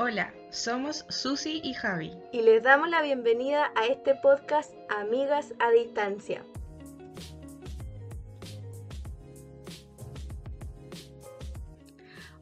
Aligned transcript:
Hola, 0.00 0.32
somos 0.50 1.04
Susi 1.08 1.60
y 1.64 1.74
Javi. 1.74 2.16
Y 2.30 2.42
les 2.42 2.62
damos 2.62 2.88
la 2.88 3.02
bienvenida 3.02 3.72
a 3.74 3.86
este 3.86 4.14
podcast 4.14 4.72
Amigas 4.88 5.54
a 5.58 5.72
Distancia. 5.72 6.44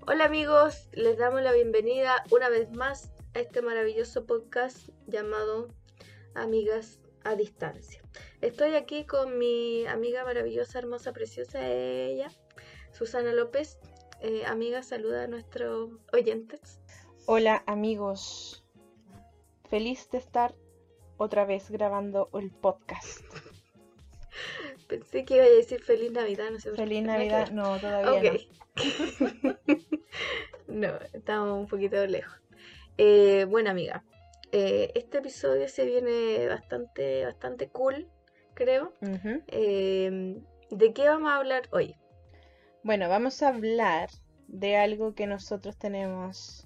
Hola 0.07 0.27
amigos, 0.27 0.91
les 0.93 1.17
damos 1.17 1.41
la 1.41 1.55
bienvenida 1.55 2.25
una 2.31 2.51
vez 2.51 2.71
más 2.73 3.11
a 3.33 3.41
este 3.41 3.63
maravilloso 3.63 4.27
podcast 4.27 4.91
llamado 5.07 5.69
Amigas 6.35 7.01
a 7.25 7.37
Distancia. 7.37 8.03
Estoy 8.43 8.75
aquí 8.75 9.07
con 9.07 9.39
mi 9.39 9.87
amiga 9.87 10.27
maravillosa, 10.27 10.79
hermosa, 10.79 11.15
preciosa, 11.15 11.67
ella, 11.67 12.31
Susana 12.93 13.33
López. 13.33 13.79
Eh, 14.21 14.45
amiga, 14.45 14.83
saluda 14.83 15.25
a 15.25 15.27
nuestros 15.27 15.91
oyentes. 16.13 16.81
Hola 17.27 17.63
amigos, 17.67 18.65
feliz 19.69 20.09
de 20.11 20.19
estar 20.19 20.55
otra 21.17 21.45
vez 21.45 21.71
grabando 21.71 22.29
el 22.35 22.51
podcast. 22.53 23.21
Pensé 24.89 25.25
que 25.25 25.37
iba 25.37 25.45
a 25.45 25.49
decir 25.49 25.83
feliz 25.83 26.13
Navidad, 26.13 26.51
no 26.53 26.61
sé. 26.61 26.69
por 26.71 26.79
Feliz 26.79 27.01
qué. 27.01 27.07
Navidad, 27.07 27.51
no, 27.51 27.79
todavía 27.81 28.33
Ok. 28.33 28.41
no, 30.69 30.93
estamos 31.13 31.59
un 31.59 31.67
poquito 31.67 32.07
lejos. 32.07 32.41
Eh, 32.99 33.45
bueno, 33.49 33.71
amiga, 33.71 34.05
eh, 34.53 34.93
este 34.95 35.19
episodio 35.19 35.69
se 35.69 35.85
viene 35.85 36.47
bastante, 36.49 37.25
bastante 37.25 37.69
cool, 37.71 38.09
creo. 38.55 38.93
no. 39.01 39.19
Eh, 39.49 40.37
¿De 40.71 40.93
qué 40.93 41.09
vamos 41.09 41.31
a 41.31 41.37
hablar 41.37 41.69
hoy? 41.73 41.97
Bueno, 42.83 43.09
vamos 43.09 43.43
a 43.43 43.49
hablar 43.49 44.11
de 44.47 44.77
algo 44.77 45.15
que 45.15 45.27
nosotros 45.27 45.77
tenemos 45.77 46.66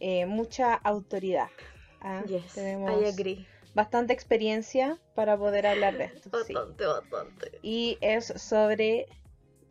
eh, 0.00 0.26
mucha 0.26 0.74
autoridad. 0.74 1.48
¿ah? 2.00 2.24
Yes, 2.26 2.54
Tenemos 2.54 3.00
I 3.02 3.06
agree. 3.06 3.46
bastante 3.74 4.12
experiencia 4.12 4.98
para 5.14 5.36
poder 5.36 5.66
hablar 5.66 5.96
de 5.98 6.04
esto. 6.04 6.30
sí. 6.44 6.52
Bastante, 6.54 6.86
bastante. 6.86 7.58
Y 7.62 7.98
es 8.00 8.26
sobre 8.26 9.06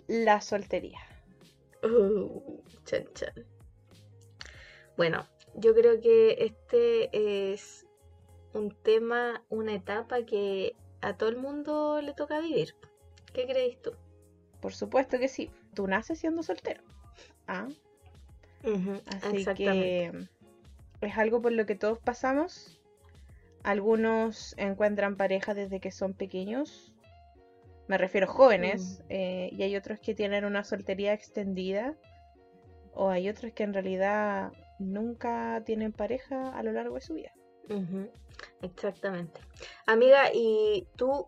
la 0.08 0.42
soltería. 0.42 1.00
Uh, 1.84 2.62
chan, 2.86 3.06
chan. 3.14 3.34
Bueno, 4.96 5.28
yo 5.56 5.74
creo 5.76 6.02
que 6.02 6.38
este 6.40 7.54
es 7.54 7.86
un 8.54 8.72
tema, 8.72 9.44
una 9.50 9.76
etapa 9.76 10.24
que 10.26 10.76
a 11.02 11.16
todo 11.16 11.30
el 11.30 11.38
mundo 11.38 12.02
le 12.02 12.14
toca 12.14 12.40
vivir. 12.40 12.76
¿Qué 13.34 13.46
crees 13.46 13.80
tú? 13.82 13.92
Por 14.60 14.74
supuesto 14.74 15.20
que 15.20 15.28
sí. 15.28 15.52
Tú 15.76 15.86
naces 15.88 16.18
siendo 16.20 16.42
soltero. 16.42 16.82
¿ah? 17.48 17.68
Así 19.08 19.46
que 19.56 20.12
es 21.02 21.18
algo 21.18 21.42
por 21.42 21.52
lo 21.52 21.66
que 21.66 21.76
todos 21.76 22.00
pasamos. 22.00 22.82
Algunos 23.64 24.56
encuentran 24.58 25.16
pareja 25.18 25.54
desde 25.54 25.80
que 25.80 25.92
son 25.92 26.14
pequeños. 26.14 26.94
Me 27.88 27.98
refiero 27.98 28.28
a 28.28 28.30
jóvenes. 28.30 29.02
eh, 29.10 29.50
y 29.52 29.64
hay 29.64 29.76
otros 29.76 30.00
que 30.00 30.14
tienen 30.14 30.46
una 30.46 30.64
soltería 30.64 31.14
extendida. 31.14 31.96
O 32.94 33.10
hay 33.10 33.30
otros 33.30 33.52
que 33.54 33.64
en 33.64 33.74
realidad 33.74 34.52
nunca 34.80 35.62
tienen 35.66 35.92
pareja 35.94 36.50
a 36.58 36.64
lo 36.64 36.72
largo 36.72 36.96
de 36.96 37.02
su 37.02 37.14
vida. 37.14 37.32
Exactamente. 38.62 39.40
Amiga, 39.86 40.32
¿y 40.34 40.88
tú 40.96 41.28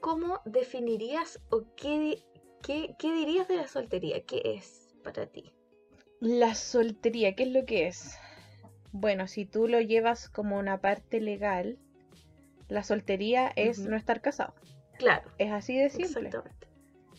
cómo 0.00 0.40
definirías 0.44 1.40
o 1.50 1.64
qué, 1.76 2.22
qué, 2.62 2.94
qué 2.98 3.12
dirías 3.12 3.48
de 3.48 3.56
la 3.56 3.66
soltería? 3.66 4.22
¿Qué 4.24 4.42
es 4.44 4.94
para 5.02 5.26
ti? 5.26 5.52
La 6.20 6.54
soltería, 6.54 7.34
¿qué 7.34 7.44
es 7.44 7.50
lo 7.50 7.64
que 7.64 7.86
es? 7.86 8.18
Bueno, 8.92 9.28
si 9.28 9.44
tú 9.44 9.68
lo 9.68 9.80
llevas 9.80 10.28
como 10.28 10.58
una 10.58 10.80
parte 10.80 11.20
legal, 11.20 11.78
la 12.68 12.82
soltería 12.82 13.52
es 13.54 13.78
no 13.80 13.96
estar 13.96 14.20
casado. 14.20 14.54
Claro, 14.98 15.30
Es 15.38 15.52
así 15.52 15.78
de 15.78 15.90
simple. 15.90 16.28
exactamente. 16.28 16.66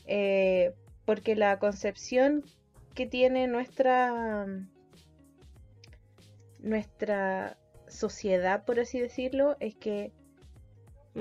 Eh, 0.05 0.73
porque 1.05 1.35
la 1.35 1.59
concepción 1.59 2.43
que 2.93 3.05
tiene 3.05 3.47
nuestra 3.47 4.45
nuestra 6.59 7.57
sociedad, 7.87 8.65
por 8.65 8.79
así 8.79 8.99
decirlo, 8.99 9.55
es 9.59 9.75
que 9.75 10.11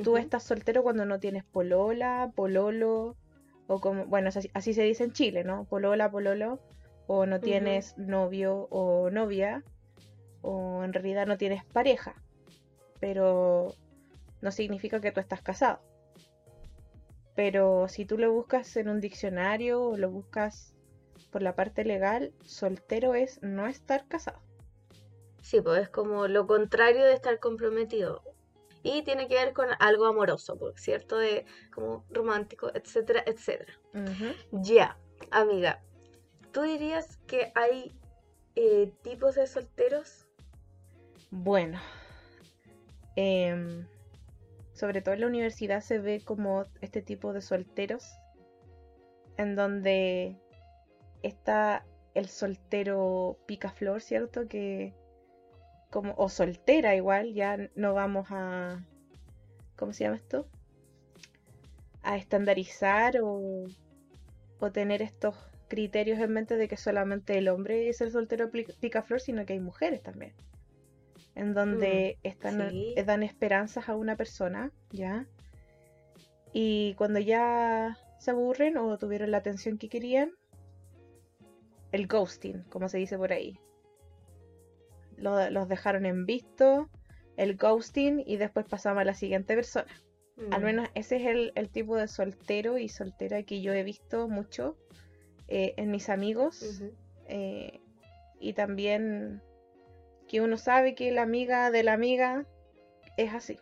tú 0.03 0.16
estás 0.16 0.42
soltero 0.42 0.82
cuando 0.82 1.04
no 1.06 1.20
tienes 1.20 1.44
polola, 1.44 2.32
pololo, 2.34 3.16
o 3.66 3.80
como, 3.80 4.06
bueno, 4.06 4.30
así 4.54 4.74
se 4.74 4.82
dice 4.82 5.04
en 5.04 5.12
Chile, 5.12 5.44
¿no? 5.44 5.64
Polola, 5.64 6.10
pololo, 6.10 6.60
o 7.08 7.26
no 7.26 7.41
tienes 7.41 7.96
novio 7.96 8.69
o 8.70 9.10
novia, 9.10 9.64
o 10.42 10.84
en 10.84 10.92
realidad 10.92 11.26
no 11.26 11.38
tienes 11.38 11.64
pareja, 11.64 12.14
pero 13.00 13.74
no 14.41 14.52
significa 14.52 15.00
que 15.00 15.10
tú 15.10 15.18
estás 15.18 15.42
casado. 15.42 15.80
Pero 17.34 17.88
si 17.88 18.04
tú 18.04 18.18
lo 18.18 18.30
buscas 18.32 18.76
en 18.76 18.88
un 18.88 19.00
diccionario 19.00 19.82
o 19.82 19.97
lo 19.97 20.10
buscas 20.10 20.74
por 21.30 21.42
la 21.42 21.54
parte 21.54 21.84
legal, 21.84 22.32
soltero 22.44 23.14
es 23.14 23.42
no 23.42 23.66
estar 23.66 24.06
casado. 24.06 24.41
Sí, 25.41 25.62
pues 25.62 25.82
es 25.82 25.88
como 25.88 26.28
lo 26.28 26.47
contrario 26.47 27.04
de 27.04 27.14
estar 27.14 27.38
comprometido. 27.38 28.22
Y 28.82 29.02
tiene 29.02 29.28
que 29.28 29.34
ver 29.34 29.54
con 29.54 29.68
algo 29.78 30.06
amoroso, 30.06 30.58
pues, 30.58 30.80
¿cierto? 30.80 31.16
De 31.16 31.47
como 31.72 32.04
romántico, 32.10 32.70
etcétera, 32.74 33.22
etcétera. 33.24 33.72
Ya, 34.52 34.98
amiga, 35.30 35.82
¿tú 36.58 36.64
dirías 36.64 37.19
que 37.28 37.52
hay 37.54 37.92
eh, 38.56 38.92
tipos 39.02 39.36
de 39.36 39.46
solteros? 39.46 40.26
Bueno, 41.30 41.78
em, 43.14 43.86
sobre 44.72 45.00
todo 45.00 45.14
en 45.14 45.20
la 45.20 45.28
universidad 45.28 45.82
se 45.82 46.00
ve 46.00 46.20
como 46.24 46.64
este 46.80 47.00
tipo 47.00 47.32
de 47.32 47.42
solteros, 47.42 48.10
en 49.36 49.54
donde 49.54 50.36
está 51.22 51.86
el 52.14 52.28
soltero 52.28 53.38
picaflor, 53.47 54.02
¿cierto? 54.02 54.48
Que 54.48 54.97
como, 55.91 56.12
o 56.16 56.28
soltera 56.28 56.97
igual, 56.97 57.34
ya 57.34 57.56
no 57.76 57.94
vamos 57.94 58.26
a, 58.30 58.84
¿cómo 59.76 59.92
se 59.92 60.02
llama 60.02 60.16
esto? 60.16 60.48
A 62.02 62.16
estandarizar 62.16 63.20
o, 63.22 63.62
o 64.58 64.72
tener 64.72 65.02
estos 65.02 65.36
criterios 65.68 66.18
en 66.20 66.32
mente 66.32 66.56
de 66.56 66.68
que 66.68 66.76
solamente 66.76 67.38
el 67.38 67.48
hombre 67.48 67.88
es 67.88 68.00
el 68.00 68.10
soltero 68.10 68.50
picaflor, 68.80 69.20
sino 69.20 69.46
que 69.46 69.54
hay 69.54 69.60
mujeres 69.60 70.02
también 70.02 70.34
en 71.34 71.54
donde 71.54 72.18
están, 72.22 72.60
sí. 72.70 72.94
eh, 72.94 73.04
dan 73.04 73.22
esperanzas 73.22 73.88
a 73.88 73.96
una 73.96 74.16
persona, 74.16 74.72
¿ya? 74.90 75.26
Y 76.52 76.94
cuando 76.96 77.20
ya 77.20 77.96
se 78.18 78.32
aburren 78.32 78.76
o 78.76 78.98
tuvieron 78.98 79.30
la 79.30 79.38
atención 79.38 79.78
que 79.78 79.88
querían, 79.88 80.32
el 81.92 82.06
ghosting, 82.06 82.62
como 82.70 82.88
se 82.88 82.96
dice 82.96 83.18
por 83.18 83.30
ahí. 83.32 83.58
Lo- 85.16 85.50
los 85.50 85.68
dejaron 85.68 86.06
en 86.06 86.24
visto, 86.26 86.88
el 87.36 87.56
ghosting, 87.56 88.22
y 88.26 88.36
después 88.36 88.66
pasamos 88.66 89.02
a 89.02 89.04
la 89.04 89.14
siguiente 89.14 89.54
persona. 89.54 89.86
Al 90.50 90.62
Mm, 90.62 90.64
menos 90.64 90.88
ese 90.94 91.16
es 91.16 91.26
el, 91.26 91.52
el 91.56 91.70
tipo 91.70 91.96
de 91.96 92.08
soltero 92.08 92.78
y 92.78 92.88
soltera 92.88 93.42
que 93.42 93.60
yo 93.62 93.72
he 93.74 93.82
visto 93.84 94.28
mucho 94.28 94.76
eh, 95.48 95.75
en 95.76 95.91
mis 95.91 96.09
amigos 96.09 96.82
eh, 97.26 97.81
y 98.38 98.53
también 98.53 99.42
que 100.28 100.41
uno 100.41 100.56
sabe 100.56 100.94
que 100.94 101.10
la 101.10 101.22
amiga 101.22 101.70
de 101.70 101.82
la 101.82 101.94
amiga 101.94 102.47
es 103.16 103.34
así. 103.34 103.59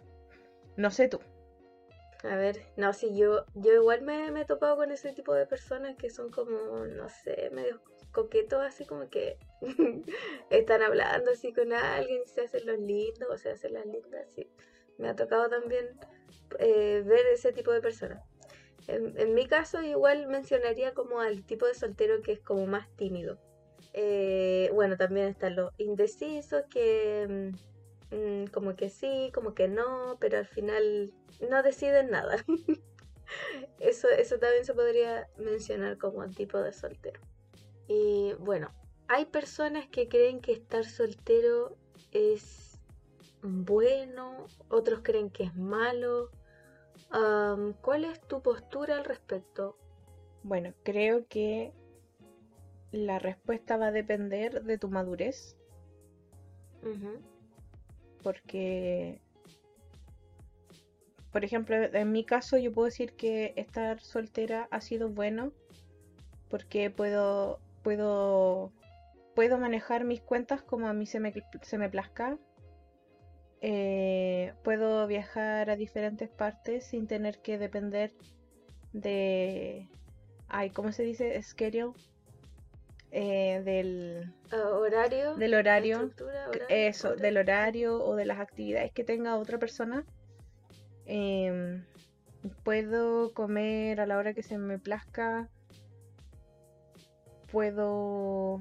No 0.76 0.90
sé 0.90 1.08
tú. 1.08 1.20
A 2.24 2.34
ver, 2.34 2.60
no, 2.76 2.92
sí, 2.92 3.16
yo, 3.16 3.44
yo 3.54 3.72
igual 3.74 4.02
me, 4.02 4.30
me 4.32 4.40
he 4.42 4.44
topado 4.44 4.76
con 4.76 4.90
ese 4.90 5.12
tipo 5.12 5.32
de 5.32 5.46
personas 5.46 5.96
que 5.96 6.10
son 6.10 6.30
como, 6.30 6.84
no 6.86 7.08
sé, 7.08 7.50
medio 7.52 7.80
coquetos, 8.10 8.64
así 8.64 8.84
como 8.84 9.08
que 9.10 9.38
están 10.50 10.82
hablando 10.82 11.30
así 11.30 11.52
con 11.52 11.72
alguien, 11.72 12.26
se 12.26 12.40
hacen 12.40 12.66
los 12.66 12.78
lindos 12.78 13.28
o 13.30 13.36
se 13.36 13.50
hacen 13.50 13.74
las 13.74 13.86
lindas, 13.86 14.26
sí. 14.34 14.50
Me 14.98 15.08
ha 15.08 15.14
tocado 15.14 15.48
también 15.48 15.86
eh, 16.58 17.02
ver 17.04 17.26
ese 17.26 17.52
tipo 17.52 17.70
de 17.70 17.80
personas. 17.80 18.24
En, 18.88 19.34
mi 19.34 19.46
caso, 19.46 19.82
igual 19.82 20.28
mencionaría 20.28 20.94
como 20.94 21.20
al 21.20 21.44
tipo 21.44 21.66
de 21.66 21.74
soltero 21.74 22.22
que 22.22 22.32
es 22.32 22.40
como 22.40 22.66
más 22.66 22.88
tímido. 22.96 23.38
Eh, 23.92 24.70
bueno, 24.74 24.96
también 24.96 25.26
están 25.26 25.56
los 25.56 25.72
indecisos 25.78 26.64
que 26.70 27.52
mm, 28.10 28.16
mm, 28.16 28.46
como 28.48 28.76
que 28.76 28.90
sí, 28.90 29.30
como 29.34 29.54
que 29.54 29.68
no, 29.68 30.16
pero 30.20 30.38
al 30.38 30.46
final 30.46 31.12
no 31.50 31.62
deciden 31.62 32.10
nada. 32.10 32.36
eso, 33.80 34.08
eso 34.08 34.38
también 34.38 34.64
se 34.64 34.74
podría 34.74 35.28
mencionar 35.36 35.98
como 35.98 36.28
tipo 36.30 36.58
de 36.58 36.72
soltero. 36.72 37.20
Y 37.88 38.34
bueno, 38.38 38.72
hay 39.08 39.24
personas 39.26 39.88
que 39.88 40.08
creen 40.08 40.40
que 40.40 40.52
estar 40.52 40.84
soltero 40.84 41.76
es 42.12 42.66
bueno, 43.42 44.46
otros 44.68 45.00
creen 45.02 45.30
que 45.30 45.44
es 45.44 45.54
malo. 45.54 46.30
Am, 47.10 47.74
¿Cuál 47.80 48.04
es 48.04 48.20
tu 48.22 48.42
postura 48.42 48.96
al 48.96 49.04
respecto? 49.04 49.76
Bueno, 50.42 50.72
creo 50.82 51.26
que 51.28 51.72
la 52.92 53.18
respuesta 53.18 53.76
va 53.76 53.88
a 53.88 53.92
depender 53.92 54.62
de 54.62 54.78
tu 54.78 54.88
madurez. 54.88 55.56
Porque, 58.22 59.20
por 61.32 61.44
ejemplo, 61.44 61.76
en 61.76 62.12
mi 62.12 62.24
caso 62.24 62.56
yo 62.58 62.72
puedo 62.72 62.86
decir 62.86 63.14
que 63.14 63.52
estar 63.56 64.00
soltera 64.00 64.68
ha 64.70 64.80
sido 64.80 65.08
bueno 65.08 65.52
porque 66.48 66.90
puedo, 66.90 67.58
puedo, 67.82 68.72
puedo 69.34 69.58
manejar 69.58 70.04
mis 70.04 70.20
cuentas 70.20 70.62
como 70.62 70.86
a 70.88 70.92
mí 70.92 71.06
se 71.06 71.20
me, 71.20 71.32
se 71.62 71.78
me 71.78 71.88
plazca. 71.88 72.38
Eh, 73.62 74.52
puedo 74.62 75.06
viajar 75.06 75.70
a 75.70 75.76
diferentes 75.76 76.28
partes 76.28 76.84
sin 76.84 77.06
tener 77.06 77.38
que 77.40 77.58
depender 77.58 78.12
de, 78.92 79.88
ay, 80.48 80.70
¿cómo 80.70 80.92
se 80.92 81.02
dice? 81.02 81.40
Schedule. 81.42 81.92
Eh, 83.12 83.62
del, 83.64 84.34
Ah, 84.50 84.68
horario. 84.70 85.36
del 85.36 85.54
horario. 85.54 86.10
Eso, 86.68 87.08
horario. 87.08 87.22
del 87.22 87.36
horario 87.38 88.04
o 88.04 88.14
de 88.14 88.26
las 88.26 88.40
actividades 88.40 88.92
que 88.92 89.04
tenga 89.04 89.36
otra 89.36 89.58
persona. 89.58 90.04
Em, 91.06 91.84
puedo 92.62 93.32
comer 93.32 94.00
a 94.00 94.06
la 94.06 94.18
hora 94.18 94.34
que 94.34 94.42
se 94.42 94.58
me 94.58 94.78
plazca. 94.78 95.48
Puedo 97.50 98.60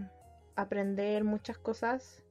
aprender 0.56 1.24
muchas 1.24 1.58
cosas. 1.58 2.24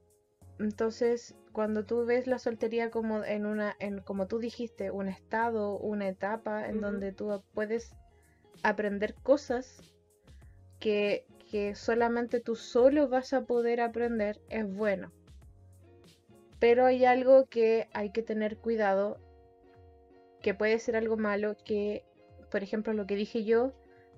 Entonces, 0.57 1.35
cuando 1.55 1.85
tú 1.85 2.05
ves 2.05 2.27
la 2.27 2.37
soltería 2.37 2.91
como 2.91 3.23
en 3.23 3.45
una, 3.45 3.77
en, 3.79 4.01
como 4.01 4.27
tú 4.27 4.39
dijiste, 4.39 4.91
un 4.91 5.07
estado, 5.07 5.77
una 5.77 6.09
etapa 6.09 6.67
en 6.67 6.81
donde 6.81 7.13
tú 7.13 7.41
puedes 7.53 7.95
aprender 8.61 9.15
cosas 9.15 9.81
que, 10.81 11.25
que 11.49 11.73
solamente 11.73 12.41
tú 12.41 12.57
solo 12.57 13.07
vas 13.07 13.31
a 13.31 13.45
poder 13.45 13.79
aprender, 13.79 14.41
es 14.49 14.69
bueno. 14.69 15.13
Pero 16.59 16.85
hay 16.85 17.05
algo 17.05 17.45
que 17.45 17.87
hay 17.93 18.09
que 18.09 18.21
tener 18.21 18.57
cuidado, 18.57 19.17
que 20.41 20.55
puede 20.55 20.77
ser 20.79 20.97
algo 20.97 21.15
malo, 21.15 21.55
que, 21.63 22.03
por 22.51 22.63
ejemplo, 22.63 22.91
lo 22.91 23.07
que 23.07 23.15
dije 23.15 23.45
yo, 23.45 23.71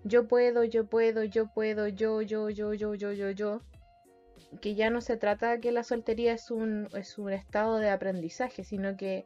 yo 0.04 0.28
puedo, 0.28 0.63
yo 0.63 0.88
puedo, 0.88 1.24
yo 1.24 1.54
puedo, 1.54 1.88
yo, 1.88 2.24
yo, 2.24 2.50
yo, 2.50 2.74
yo, 2.74 2.95
yo, 2.95 3.12
yo, 3.12 3.30
yo, 3.30 3.62
que 4.61 4.75
ya 4.75 4.89
no 4.89 5.01
se 5.01 5.17
trata 5.17 5.59
que 5.59 5.71
la 5.71 5.83
soltería 5.83 6.33
es 6.33 6.51
un, 6.51 6.88
es 6.94 7.17
un 7.17 7.31
estado 7.31 7.77
de 7.77 7.89
aprendizaje, 7.89 8.63
sino 8.63 8.95
que 8.97 9.25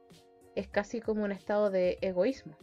es 0.55 0.67
casi 0.67 0.99
como 1.01 1.23
un 1.23 1.31
estado 1.31 1.69
de 1.69 1.97
egoísmo. 2.01 2.57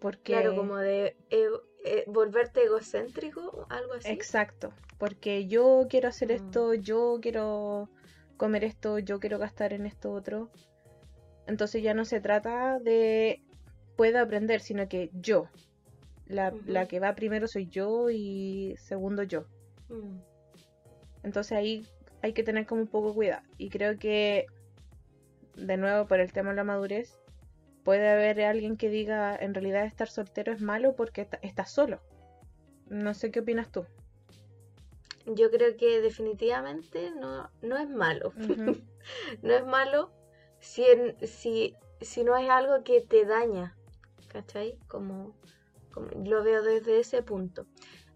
Porque... 0.00 0.32
Claro, 0.32 0.54
como 0.56 0.76
de 0.76 1.16
ego- 1.30 1.62
eh, 1.84 2.04
volverte 2.06 2.62
egocéntrico, 2.64 3.66
algo 3.68 3.94
así. 3.94 4.08
Exacto, 4.08 4.72
porque 4.98 5.46
yo 5.46 5.86
quiero 5.90 6.08
hacer 6.08 6.28
Mm. 6.30 6.34
esto, 6.36 6.74
yo 6.74 7.18
quiero 7.20 7.88
comer 8.36 8.64
esto, 8.64 8.98
yo 8.98 9.18
quiero 9.20 9.38
gastar 9.38 9.72
en 9.72 9.84
esto 9.86 10.12
otro. 10.12 10.50
Entonces 11.46 11.82
ya 11.82 11.92
no 11.94 12.04
se 12.04 12.20
trata 12.20 12.78
de 12.78 13.42
puedo 13.96 14.18
aprender, 14.20 14.60
sino 14.60 14.88
que 14.88 15.10
yo. 15.12 15.48
La, 16.26 16.54
la 16.64 16.86
que 16.86 17.00
va 17.00 17.14
primero 17.14 17.48
soy 17.48 17.66
yo 17.68 18.08
y 18.08 18.76
segundo 18.78 19.24
yo. 19.24 19.44
Mm. 19.88 20.20
Entonces 21.22 21.52
ahí 21.52 21.86
hay 22.22 22.32
que 22.32 22.42
tener 22.42 22.66
como 22.66 22.82
un 22.82 22.88
poco 22.88 23.14
cuidado. 23.14 23.42
Y 23.58 23.70
creo 23.70 23.98
que, 23.98 24.46
de 25.56 25.76
nuevo, 25.76 26.06
por 26.06 26.20
el 26.20 26.32
tema 26.32 26.50
de 26.50 26.56
la 26.56 26.64
madurez, 26.64 27.18
puede 27.84 28.08
haber 28.08 28.42
alguien 28.42 28.76
que 28.76 28.88
diga 28.90 29.36
en 29.36 29.54
realidad 29.54 29.84
estar 29.84 30.08
soltero 30.08 30.52
es 30.52 30.60
malo 30.60 30.94
porque 30.96 31.22
está- 31.22 31.38
estás 31.42 31.70
solo. 31.70 32.00
No 32.88 33.14
sé 33.14 33.30
qué 33.30 33.40
opinas 33.40 33.70
tú. 33.70 33.84
Yo 35.26 35.50
creo 35.50 35.76
que 35.76 36.00
definitivamente 36.00 37.10
no, 37.12 37.50
no 37.62 37.76
es 37.78 37.88
malo. 37.88 38.32
No 39.42 39.54
es 39.54 39.64
malo 39.64 40.12
si, 40.60 40.84
en- 40.84 41.16
si, 41.26 41.74
si 42.02 42.22
no 42.22 42.36
es 42.36 42.48
algo 42.50 42.84
que 42.84 43.00
te 43.00 43.24
daña, 43.24 43.74
¿cachai? 44.28 44.78
Como, 44.88 45.34
como 45.90 46.08
lo 46.24 46.44
veo 46.44 46.62
desde 46.62 47.00
ese 47.00 47.22
punto. 47.22 47.66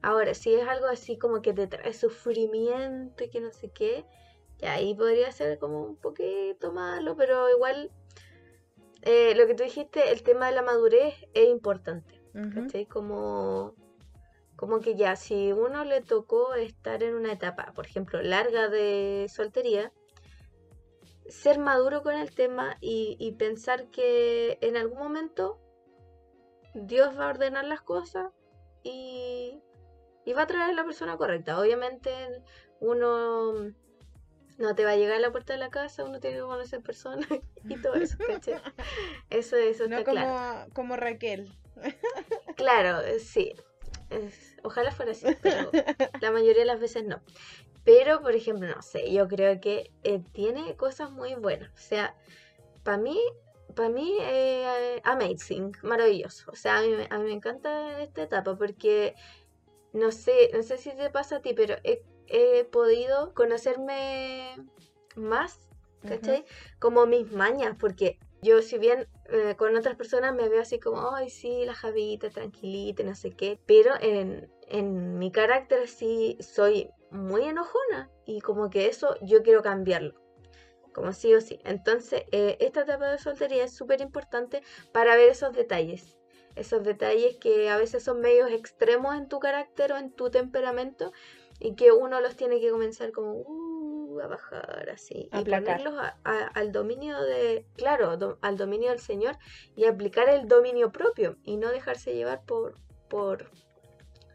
Ahora, 0.05 0.35
si 0.35 0.53
es 0.53 0.69
algo 0.69 0.85
así 0.85 1.17
como 1.17 1.41
que 1.41 1.55
te 1.55 1.67
trae 1.67 1.95
sufrimiento 1.95 3.25
y 3.25 3.31
que 3.31 3.41
no 3.41 3.51
sé 3.53 3.71
qué, 3.71 4.05
ya 4.59 4.75
ahí 4.75 4.95
podría 4.95 5.33
ser 5.33 5.59
como 5.59 5.83
un 5.83 5.97
poquito 5.97 6.73
malo, 6.73 7.17
pero 7.17 7.49
igual 7.49 7.91
eh, 9.01 9.35
lo 9.35 9.47
que 9.47 9.55
tú 9.55 9.63
dijiste, 9.63 10.13
el 10.13 10.23
tema 10.23 10.49
de 10.49 10.57
la 10.57 10.61
madurez 10.61 11.15
es 11.33 11.49
importante. 11.49 12.21
Ujú. 12.35 12.51
¿cachai? 12.53 12.85
Como, 12.85 13.77
como 14.57 14.81
que 14.81 14.95
ya, 14.95 15.17
si 15.17 15.53
uno 15.53 15.87
le 15.87 16.03
tocó 16.03 16.55
estar 16.55 17.03
en 17.03 17.15
una 17.15 17.33
etapa, 17.33 17.73
por 17.75 17.87
ejemplo, 17.87 18.21
larga 18.21 18.69
de 18.69 19.25
soltería, 19.31 19.91
ser 21.29 21.59
maduro 21.59 22.03
con 22.03 22.15
el 22.15 22.35
tema 22.35 22.77
y, 22.83 23.17
y 23.19 23.33
pensar 23.33 23.89
que 23.89 24.59
en 24.61 24.77
algún 24.77 24.99
momento 24.99 25.59
Dios 26.75 27.19
va 27.19 27.25
a 27.25 27.31
ordenar 27.31 27.65
las 27.65 27.81
cosas 27.81 28.31
y, 28.83 29.63
y 30.25 30.33
va 30.33 30.43
a 30.43 30.47
traer 30.47 30.71
a 30.71 30.73
la 30.73 30.85
persona 30.85 31.17
correcta. 31.17 31.59
Obviamente 31.61 32.11
uno 32.81 33.53
no 34.59 34.75
te 34.75 34.85
va 34.85 34.93
a 34.93 34.97
llegar 34.97 35.17
a 35.17 35.21
la 35.21 35.33
puerta 35.33 35.53
de 35.53 35.59
la 35.59 35.71
casa, 35.71 36.05
uno 36.05 36.21
tiene 36.21 36.37
que 36.37 36.43
conocer 36.43 36.81
personas 36.81 37.27
y 37.69 37.77
todo 37.77 37.95
eso, 37.95 38.17
¿cachai? 38.27 38.61
Eso, 39.31 39.57
eso 39.57 39.85
está 39.85 39.99
No 39.99 40.05
como, 40.05 40.21
claro. 40.21 40.71
como 40.73 40.97
Raquel. 40.97 41.53
Claro, 42.57 43.01
eh, 43.01 43.19
sí. 43.19 43.55
Es- 44.11 44.57
ojalá 44.63 44.93
fuera 44.93 45.13
así, 45.13 45.27
pero 45.43 45.71
la 46.21 46.31
mayoría 46.31 46.61
de 46.61 46.67
las 46.67 46.81
veces 46.81 47.05
no. 47.05 47.21
Pero, 47.85 48.23
por 48.23 48.35
ejemplo, 48.35 48.69
no 48.75 48.81
sé, 48.81 49.13
yo 49.13 49.29
creo 49.29 49.61
que 49.61 49.91
eh, 50.05 50.23
tiene 50.33 50.77
cosas 50.77 51.11
muy 51.11 51.35
buenas. 51.35 51.71
O 51.75 51.79
sea, 51.79 52.15
para 52.83 52.97
mí, 52.97 53.19
para 53.75 53.89
mí, 53.89 54.17
eh, 54.21 55.01
amazing, 55.05 55.73
maravilloso. 55.83 56.51
O 56.51 56.55
sea, 56.55 56.79
a 56.79 56.83
mí, 56.83 56.95
a 57.11 57.19
mí 57.19 57.25
me 57.25 57.33
encanta 57.33 58.01
esta 58.01 58.23
etapa 58.23 58.57
porque, 58.57 59.15
no 59.95 60.11
sé, 60.11 60.51
no 60.53 60.63
sé 60.63 60.77
si 60.77 60.91
te 60.91 61.09
pasa 61.09 61.37
a 61.37 61.41
ti, 61.41 61.55
pero 61.55 61.77
he, 61.85 62.03
he 62.27 62.65
podido 62.65 63.33
conocerme 63.33 64.57
más, 65.15 65.71
¿cachai? 66.07 66.45
Como 66.81 67.07
mis 67.07 67.33
mañas, 67.33 67.77
porque 67.79 68.19
yo 68.43 68.61
si 68.61 68.77
bien 68.77 69.07
eh, 69.31 69.55
con 69.57 69.75
otras 69.77 69.95
personas 69.95 70.35
me 70.35 70.49
veo 70.49 70.61
así 70.61 70.81
como, 70.81 71.15
ay, 71.15 71.31
sí, 71.31 71.65
la 71.65 71.75
Javita, 71.75 72.29
tranquilita, 72.29 73.05
no 73.05 73.15
sé 73.15 73.31
qué, 73.31 73.59
pero 73.67 73.95
en, 74.01 74.51
en 74.69 75.19
mi 75.19 75.31
carácter 75.31 75.87
sí 75.89 76.37
soy 76.41 76.91
muy 77.13 77.45
enojona 77.45 78.11
y 78.27 78.41
como 78.41 78.71
que 78.71 78.89
eso 78.89 79.17
yo 79.23 79.45
quiero 79.45 79.63
cambiarlo, 79.63 80.21
como 80.93 81.13
sí 81.13 81.33
o 81.35 81.41
sí. 81.41 81.61
Entonces, 81.65 82.25
eh, 82.33 82.57
esta 82.59 82.83
etapa 82.83 83.11
de 83.11 83.19
soltería 83.19 83.63
es 83.63 83.77
súper 83.77 84.01
importante 84.01 84.61
para 84.93 85.15
ver 85.15 85.31
esos 85.31 85.53
detalles. 85.53 86.19
Esos 86.57 86.83
detalles 86.85 87.37
que 87.37 87.69
a 87.71 87.77
veces 87.77 88.03
son 88.05 88.21
medios 88.21 88.51
extremos 88.51 89.15
en 89.17 89.29
tu 89.29 89.41
carácter 89.41 89.93
o 89.93 89.97
en 89.97 90.13
tu 90.13 90.31
temperamento 90.31 91.13
y 91.59 91.75
que 91.75 91.93
uno 91.93 92.21
los 92.21 92.37
tiene 92.37 92.61
que 92.61 92.71
comenzar 92.71 93.13
como 93.13 93.33
uh, 93.35 94.21
a 94.21 94.27
bajar 94.29 94.89
así 94.91 95.29
y 95.41 95.45
ponerlos 95.65 95.95
a- 95.99 96.17
a- 96.25 96.47
al 96.47 96.71
dominio 96.73 97.21
de, 97.23 97.67
claro, 97.77 98.17
do- 98.17 98.39
al 98.43 98.57
dominio 98.57 98.91
del 98.91 99.01
Señor 99.01 99.37
y 99.77 99.85
aplicar 99.87 100.29
el 100.29 100.47
dominio 100.47 100.93
propio 100.93 101.37
y 101.45 101.57
no 101.57 101.71
dejarse 101.71 102.15
llevar 102.15 102.45
por, 102.45 102.77
por 103.09 103.51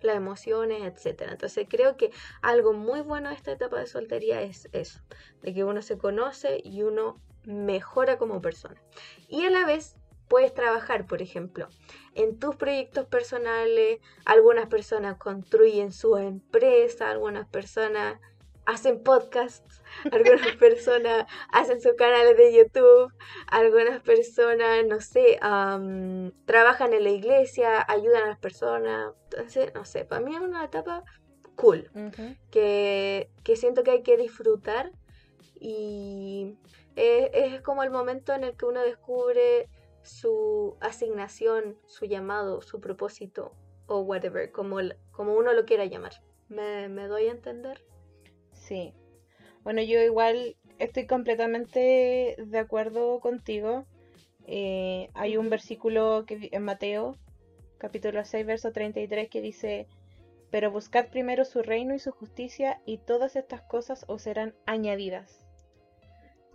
las 0.02 0.16
emociones, 0.16 0.84
etcétera. 0.84 1.32
Entonces 1.34 1.68
creo 1.70 1.98
que 1.98 2.12
algo 2.42 2.74
muy 2.74 3.02
bueno 3.02 3.30
de 3.30 3.36
esta 3.36 3.52
etapa 3.52 3.80
de 3.80 3.88
soltería 3.88 4.42
es 4.42 4.68
eso, 4.72 5.00
de 5.42 5.54
que 5.54 5.64
uno 5.64 5.82
se 5.82 5.98
conoce 5.98 6.62
y 6.64 6.84
uno 6.84 7.22
mejora 7.46 8.18
como 8.18 8.42
persona. 8.42 8.82
Y 9.28 9.46
a 9.46 9.50
la 9.50 9.66
vez 9.66 9.96
puedes 10.30 10.54
trabajar, 10.54 11.06
por 11.08 11.22
ejemplo, 11.22 11.68
en 12.16 12.40
tus 12.40 12.56
proyectos 12.56 13.06
personales, 13.08 14.00
algunas 14.26 14.68
personas 14.68 15.18
construyen 15.18 15.92
su 15.92 16.16
empresa, 16.18 17.10
algunas 17.10 17.48
personas 17.48 18.20
hacen 18.66 19.02
podcasts, 19.02 19.84
algunas 20.12 20.56
personas 20.56 21.26
hacen 21.52 21.82
sus 21.82 21.94
canales 21.94 22.38
de 22.38 22.54
YouTube, 22.54 23.12
algunas 23.48 24.02
personas, 24.02 24.86
no 24.86 25.02
sé, 25.02 25.40
trabajan 26.46 26.94
en 26.94 27.04
la 27.04 27.10
iglesia, 27.10 27.84
ayudan 27.88 28.24
a 28.24 28.28
las 28.28 28.40
personas. 28.40 29.14
Entonces, 29.32 29.74
no 29.74 29.86
sé, 29.86 30.06
para 30.06 30.22
mí 30.22 30.36
es 30.36 30.42
una 30.42 30.64
etapa 30.64 31.04
cool, 31.56 31.90
que, 32.52 33.30
que 33.44 33.56
siento 33.56 33.84
que 33.84 33.92
hay 33.92 34.04
que 34.04 34.16
disfrutar 34.16 34.92
y 35.60 36.56
es, 36.96 37.30
es 37.34 37.62
como 37.62 37.84
el 37.84 37.90
momento 37.90 38.34
en 38.34 38.44
el 38.46 38.56
que 38.56 38.66
uno 38.66 38.82
descubre 38.82 39.68
su 40.04 40.78
asignación, 40.82 41.78
su 41.88 42.06
llamado, 42.06 42.62
su 42.62 42.80
propósito 42.80 43.54
o 43.88 44.02
whatever, 44.02 44.52
como, 44.52 44.80
el- 44.80 44.98
como 45.12 45.34
uno 45.34 45.54
lo 45.54 45.66
quiera 45.66 45.86
llamar. 45.86 46.14
¿Me, 46.48 46.90
me 46.90 47.08
doy 47.08 47.28
a 47.28 47.32
entender? 47.32 47.84
Sí. 48.54 48.94
Bueno, 49.64 49.82
yo 49.82 50.00
igual 50.02 50.56
estoy 50.80 51.06
completamente 51.06 52.36
de 52.38 52.60
acuerdo 52.60 53.20
contigo. 53.20 53.86
Eh, 54.48 55.10
hay 55.14 55.38
un 55.38 55.50
versículo 55.50 56.24
que, 56.26 56.50
en 56.52 56.64
Mateo, 56.64 57.18
capítulo 57.78 58.24
6, 58.26 58.46
verso 58.46 58.72
33, 58.72 59.30
que 59.30 59.42
dice, 59.42 59.88
pero 60.50 60.72
buscad 60.72 61.08
primero 61.10 61.46
su 61.46 61.62
reino 61.62 61.94
y 61.94 62.00
su 62.00 62.12
justicia 62.12 62.82
y 62.86 62.98
todas 62.98 63.36
estas 63.36 63.62
cosas 63.62 64.06
os 64.08 64.22
serán 64.24 64.56
añadidas. 64.66 65.46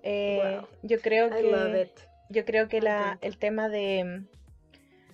Eh, 0.03 0.61
yo 0.83 1.01
creo 1.01 1.29
I 1.29 1.43
love 1.43 1.73
que 1.73 1.83
it. 1.83 2.01
Yo 2.29 2.45
creo 2.45 2.69
que 2.69 2.81
la, 2.81 3.19
el 3.23 3.39
tema 3.39 3.69
de 3.69 4.05
mm, 4.05 4.27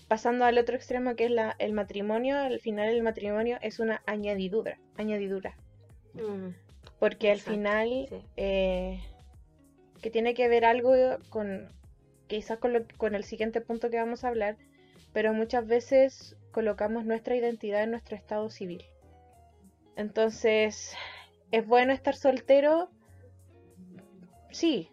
pasando 0.09 0.45
al 0.45 0.59
otro 0.59 0.77
extremo 0.77 1.15
que 1.17 1.27
es 1.27 1.31
la, 1.31 1.55
el 1.59 1.73
matrimonio, 1.73 2.39
al 2.39 2.61
final 2.61 2.89
el 2.89 3.03
matrimonio 3.03 3.59
es 3.63 3.79
una 3.81 4.03
añadidura, 4.07 4.79
añadidura, 4.97 5.55
Mm, 6.15 6.51
porque 6.99 7.31
al 7.31 7.41
final 7.41 8.07
sí. 8.09 8.23
eh, 8.37 9.01
que 10.03 10.11
tiene 10.11 10.35
que 10.35 10.49
ver 10.49 10.65
algo 10.65 10.93
con 11.31 11.69
quizás 12.29 12.59
con, 12.59 12.73
lo- 12.73 12.87
con 12.97 13.15
el 13.15 13.25
siguiente 13.25 13.61
punto 13.61 13.91
que 13.91 13.97
vamos 13.99 14.25
a 14.25 14.29
hablar, 14.29 14.57
pero 15.13 15.33
muchas 15.33 15.67
veces 15.67 16.37
colocamos 16.53 17.05
nuestra 17.05 17.37
identidad 17.37 17.83
en 17.83 17.91
nuestro 17.93 18.17
estado 18.17 18.51
civil. 18.51 18.85
Entonces, 19.97 20.97
¿es 21.53 21.67
bueno 21.67 21.93
estar 21.93 22.15
soltero? 22.17 22.89
Sí, 24.51 24.89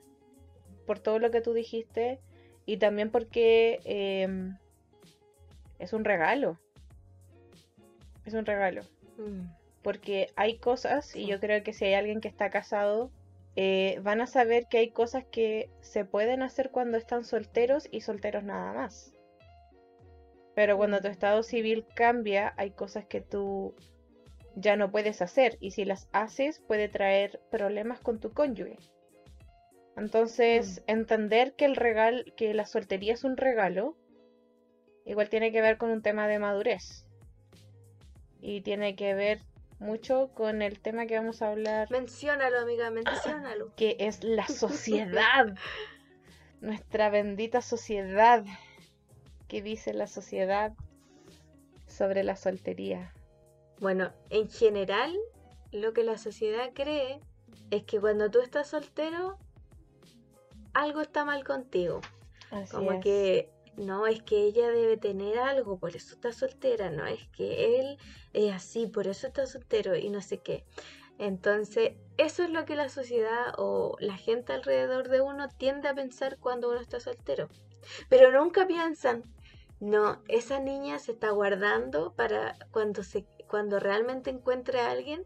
por 0.87 0.99
todo 0.99 1.19
lo 1.19 1.29
que 1.29 1.41
tú 1.41 1.53
dijiste 1.53 2.19
y 2.65 2.77
también 2.77 3.11
porque 3.11 3.79
em, 3.85 4.57
es 5.77 5.93
un 5.93 6.03
regalo. 6.03 6.57
Es 8.25 8.33
un 8.33 8.45
regalo 8.45 8.81
mm, 9.17 9.47
porque 9.83 10.31
hay 10.35 10.57
cosas, 10.57 11.15
y 11.15 11.21
Sí. 11.23 11.27
yo 11.27 11.39
creo 11.39 11.63
que 11.63 11.71
si 11.73 11.85
hay 11.85 11.93
alguien 11.93 12.19
que 12.19 12.27
está 12.27 12.49
casado, 12.49 13.11
eh, 13.55 13.99
van 14.03 14.19
a 14.21 14.27
saber 14.27 14.67
que 14.67 14.79
hay 14.79 14.89
cosas 14.89 15.23
que 15.31 15.69
se 15.81 16.03
pueden 16.03 16.41
hacer 16.41 16.71
cuando 16.71 16.97
están 16.97 17.23
solteros 17.23 17.87
y 17.91 18.01
solteros 18.01 18.43
nada 18.43 18.73
más. 18.73 19.13
Pero 20.55 20.75
cuando 20.77 20.99
tu 21.01 21.07
Mm. 21.07 21.11
estado 21.11 21.43
civil 21.43 21.85
cambia, 21.95 22.53
hay 22.57 22.71
cosas 22.71 23.05
que 23.05 23.21
tú 23.21 23.75
ya 24.55 24.75
no 24.75 24.91
puedes 24.91 25.21
hacer, 25.21 25.57
y 25.61 25.71
si 25.71 25.85
las 25.85 26.09
haces 26.11 26.59
puede 26.59 26.89
traer 26.89 27.39
problemas 27.51 27.99
con 28.01 28.19
tu 28.19 28.33
cónyuge. 28.33 28.77
Entonces, 29.97 30.83
entender 30.85 31.55
que 31.55 31.65
el 31.65 31.75
regal, 31.75 32.31
que 32.37 32.53
la 32.53 32.67
soltería 32.67 33.13
es 33.13 33.23
un 33.23 33.35
regalo, 33.35 33.97
igual 35.05 35.27
tiene 35.27 35.51
que 35.51 35.59
ver 35.59 35.77
con 35.77 35.89
un 35.89 36.03
tema 36.03 36.27
de 36.27 36.37
madurez. 36.37 37.07
Y 38.39 38.61
tiene 38.61 38.95
que 38.95 39.15
ver 39.15 39.41
mucho 39.79 40.29
con 40.35 40.61
el 40.61 40.79
tema 40.79 41.07
que 41.07 41.17
vamos 41.17 41.41
a 41.41 41.49
hablar, 41.49 41.89
Menciónalo, 41.89 42.59
amiga, 42.59 42.91
menciónalo. 42.91 43.73
que 43.75 43.97
es 43.99 44.23
la 44.23 44.47
sociedad. 44.47 45.55
Nuestra 46.61 47.09
bendita 47.09 47.61
sociedad. 47.61 48.45
¿Qué 49.47 49.63
dice 49.63 49.93
la 49.93 50.05
sociedad 50.05 50.73
sobre 51.87 52.23
la 52.23 52.35
soltería? 52.35 53.13
Bueno, 53.79 54.11
en 54.29 54.47
general, 54.47 55.15
lo 55.71 55.93
que 55.93 56.03
la 56.03 56.19
sociedad 56.19 56.69
cree 56.75 57.19
es 57.71 57.83
que 57.83 57.99
cuando 57.99 58.29
tú 58.29 58.41
estás 58.41 58.67
soltero, 58.69 59.39
algo 60.77 61.01
está 61.01 61.25
mal 61.25 61.43
contigo. 61.43 62.01
Así 62.51 62.71
Como 62.71 62.93
es. 62.93 63.03
que 63.03 63.49
no, 63.77 64.07
es 64.07 64.21
que 64.23 64.43
ella 64.43 64.69
debe 64.69 64.97
tener 64.97 65.37
algo, 65.37 65.77
por 65.77 65.95
eso 65.95 66.15
está 66.15 66.31
soltera, 66.31 66.89
no, 66.89 67.05
es 67.05 67.27
que 67.27 67.79
él 67.79 67.97
es 68.33 68.53
así, 68.53 68.87
por 68.87 69.07
eso 69.07 69.27
está 69.27 69.45
soltero 69.45 69.95
y 69.95 70.09
no 70.09 70.21
sé 70.21 70.39
qué. 70.39 70.63
Entonces, 71.19 71.93
eso 72.17 72.43
es 72.43 72.49
lo 72.49 72.65
que 72.65 72.75
la 72.75 72.89
sociedad 72.89 73.53
o 73.57 73.95
la 73.99 74.17
gente 74.17 74.53
alrededor 74.53 75.09
de 75.09 75.21
uno 75.21 75.47
tiende 75.49 75.87
a 75.87 75.95
pensar 75.95 76.37
cuando 76.37 76.69
uno 76.69 76.79
está 76.79 76.99
soltero. 76.99 77.49
Pero 78.09 78.31
nunca 78.31 78.67
piensan, 78.67 79.23
no, 79.79 80.21
esa 80.27 80.59
niña 80.59 80.99
se 80.99 81.13
está 81.13 81.29
guardando 81.31 82.13
para 82.13 82.55
cuando 82.71 83.03
se 83.03 83.25
cuando 83.47 83.79
realmente 83.79 84.29
encuentre 84.29 84.81
a 84.81 84.91
alguien 84.91 85.23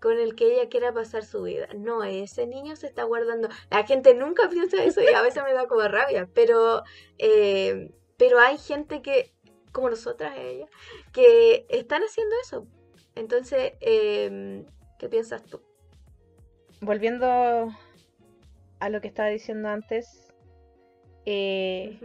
con 0.00 0.18
el 0.18 0.34
que 0.34 0.54
ella 0.54 0.68
quiera 0.68 0.92
pasar 0.92 1.24
su 1.24 1.42
vida. 1.42 1.68
No, 1.76 2.04
ese 2.04 2.46
niño 2.46 2.76
se 2.76 2.86
está 2.86 3.04
guardando. 3.04 3.48
La 3.70 3.84
gente 3.84 4.14
nunca 4.14 4.48
piensa 4.50 4.82
eso 4.82 5.00
y 5.02 5.14
a 5.14 5.22
veces 5.22 5.42
me 5.44 5.52
da 5.52 5.66
como 5.66 5.82
rabia, 5.88 6.28
pero, 6.34 6.82
eh, 7.18 7.90
pero 8.16 8.38
hay 8.38 8.58
gente 8.58 9.02
que, 9.02 9.32
como 9.72 9.90
nosotras, 9.90 10.36
ella, 10.38 10.66
que 11.12 11.66
están 11.68 12.02
haciendo 12.02 12.34
eso. 12.42 12.66
Entonces, 13.14 13.72
eh, 13.80 14.64
¿qué 14.98 15.08
piensas 15.08 15.44
tú? 15.44 15.62
Volviendo 16.80 17.26
a 18.78 18.88
lo 18.90 19.00
que 19.00 19.08
estaba 19.08 19.28
diciendo 19.28 19.68
antes, 19.68 20.32
eh, 21.24 21.98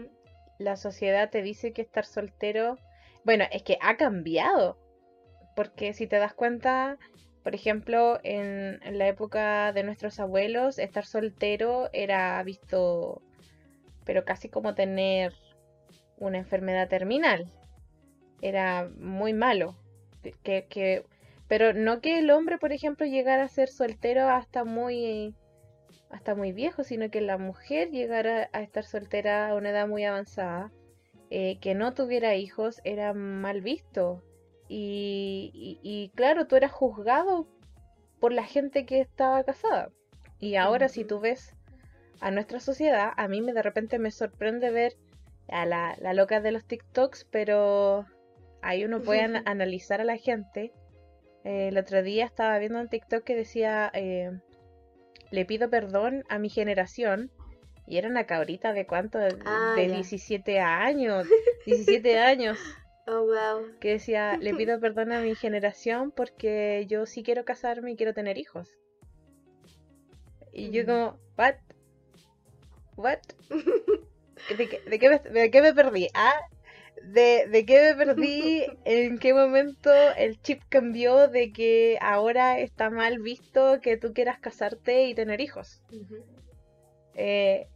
la 0.58 0.78
sociedad 0.78 1.30
te 1.30 1.42
dice 1.42 1.74
que 1.74 1.82
estar 1.82 2.06
soltero, 2.06 2.78
bueno, 3.24 3.46
es 3.52 3.64
que 3.64 3.78
ha 3.82 3.98
cambiado, 3.98 4.78
porque 5.56 5.94
si 5.94 6.08
te 6.08 6.18
das 6.18 6.34
cuenta, 6.34 6.98
por 7.44 7.56
ejemplo, 7.56 8.20
en, 8.24 8.80
la 8.98 9.08
época 9.08 9.74
de 9.74 9.84
nuestros 9.84 10.20
abuelos, 10.20 10.80
estar 10.80 11.06
soltero 11.06 11.90
era 11.94 12.42
visto, 12.44 13.22
pero 14.06 14.26
casi 14.26 14.50
como 14.50 14.76
tener 14.76 15.34
una 16.18 16.38
enfermedad 16.38 16.88
terminal, 16.88 17.48
era 18.42 18.90
muy 19.00 19.34
malo, 19.34 19.76
que, 20.44 20.66
que, 20.68 21.06
pero 21.48 21.74
no 21.74 22.02
que 22.02 22.20
el 22.20 22.32
hombre, 22.32 22.58
por 22.58 22.72
ejemplo, 22.72 23.06
llegara 23.06 23.44
a 23.44 23.48
ser 23.48 23.70
soltero 23.70 24.30
hasta 24.30 24.64
muy 24.64 25.36
hasta 26.12 26.36
muy 26.36 26.52
viejo, 26.52 26.84
sino 26.84 27.10
que 27.10 27.22
la 27.22 27.38
mujer 27.38 27.90
llegara 27.90 28.50
a 28.54 28.62
estar 28.62 28.84
soltera 28.84 29.50
a 29.50 29.56
una 29.56 29.70
edad 29.70 29.88
muy 29.88 30.04
avanzada, 30.04 30.72
eh, 31.30 31.58
que 31.62 31.74
no 31.74 31.94
tuviera 31.94 32.36
hijos, 32.36 32.82
era 32.84 33.14
mal 33.14 33.62
visto. 33.62 34.22
Y, 34.74 35.51
y- 35.54 35.80
y 35.84 36.10
claro, 36.16 36.48
tú 36.48 36.56
eras 36.56 36.72
juzgado 36.72 37.46
por 38.22 38.32
la 38.32 38.46
gente 38.46 38.86
que 38.86 39.01
estaba 39.01 39.44
casada. 39.44 39.90
Y 40.40 40.56
ahora 40.56 40.88
si 40.88 41.04
tú 41.04 41.20
ves 41.20 41.54
a 42.22 42.32
nuestra 42.32 42.62
sociedad, 42.62 43.12
a 43.18 43.28
mí 43.28 43.42
me 43.42 43.51
de 43.51 43.62
repente 43.63 44.00
me 44.00 44.12
sorprende 44.12 44.70
ver 44.72 44.94
a 45.50 45.66
la, 45.66 45.98
la 46.00 46.13
loca 46.13 46.40
de 46.40 46.54
los 46.54 46.63
TikToks, 46.66 47.25
pero 47.30 48.06
ahí 48.62 48.86
uno 48.86 49.01
puede 49.01 49.22
ana- 49.22 49.44
analizar 49.46 50.00
a 50.00 50.06
la 50.06 50.16
gente. 50.16 50.72
Eh, 51.44 51.68
el 51.68 51.78
otro 51.78 52.01
día 52.01 52.24
estaba 52.24 52.58
viendo 52.58 52.80
un 52.80 52.88
TikTok 52.88 53.25
que 53.25 53.36
decía, 53.36 53.92
eh, 53.94 54.32
le 55.32 55.46
pido 55.46 55.70
perdón 55.70 56.24
a 56.30 56.40
mi 56.40 56.50
generación. 56.50 57.30
Y 57.88 57.98
era 57.98 58.08
una 58.08 58.25
cabrita 58.25 58.72
de 58.72 58.86
cuánto, 58.88 59.18
de, 59.18 59.36
Ah, 59.46 59.74
de 59.75 59.88
ya. 59.90 59.96
17 59.96 60.60
años, 60.62 61.28
17 61.66 62.20
años, 62.20 62.58
Oh, 63.13 63.25
wow. 63.25 63.77
que 63.82 63.89
decía, 63.89 64.38
le 64.38 64.53
pido 64.56 64.80
perdón 64.80 65.12
a 65.12 65.20
mi 65.20 65.36
generación 65.36 66.12
porque 66.12 66.86
yo 66.88 67.06
sí 67.06 67.24
quiero 67.24 67.44
casarme 67.44 67.91
y 67.91 67.96
quiero 67.98 68.13
tener 68.13 68.38
hijos. 68.38 68.70
Y 70.53 70.72
yo 70.72 70.86
como, 70.86 71.20
what? 71.38 71.56
What? 72.96 73.20
¿De 74.58 74.70
qué, 74.70 74.82
de 74.89 75.00
qué 75.00 75.10
me, 75.10 75.20
de 75.20 75.51
qué 75.51 75.62
me 75.62 75.74
perdí? 75.74 76.08
¿Ah? 76.13 76.39
¿De, 77.03 77.48
de 77.48 77.65
qué 77.65 77.94
me 77.94 78.06
perdí? 78.06 78.63
¿En 78.86 79.18
qué 79.20 79.34
momento 79.34 79.91
el 80.18 80.41
chip 80.41 80.62
cambió 80.70 81.27
de 81.27 81.51
que 81.51 81.98
ahora 82.01 82.60
está 82.60 82.89
mal 82.89 83.20
visto 83.20 83.82
que 83.82 83.98
tú 83.98 84.13
quieras 84.13 84.39
casarte 84.39 85.08
y 85.08 85.15
tener 85.15 85.41
hijos? 85.41 85.82
Eh, 87.15 87.68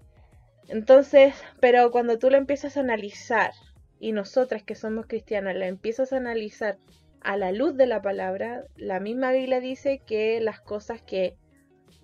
entonces, 0.70 1.36
pero 1.60 1.92
cuando 1.92 2.20
tú 2.20 2.30
lo 2.30 2.38
empiezas 2.38 2.78
a 2.78 2.82
analizar, 2.82 3.52
y 4.00 4.12
nosotras 4.12 4.64
que 4.64 4.76
somos 4.76 5.06
cristianas 5.08 5.56
la 5.56 5.68
empiezas 5.68 6.14
a 6.14 6.18
analizar 6.18 6.78
a 7.22 7.38
la 7.38 7.52
luz 7.52 7.76
de 7.76 7.88
la 7.88 8.02
palabra, 8.02 8.64
la 8.76 9.00
misma 9.00 9.32
Biblia 9.32 9.60
dice 9.60 10.02
que 10.06 10.40
las 10.42 10.62
cosas 10.62 11.02
que 11.02 11.36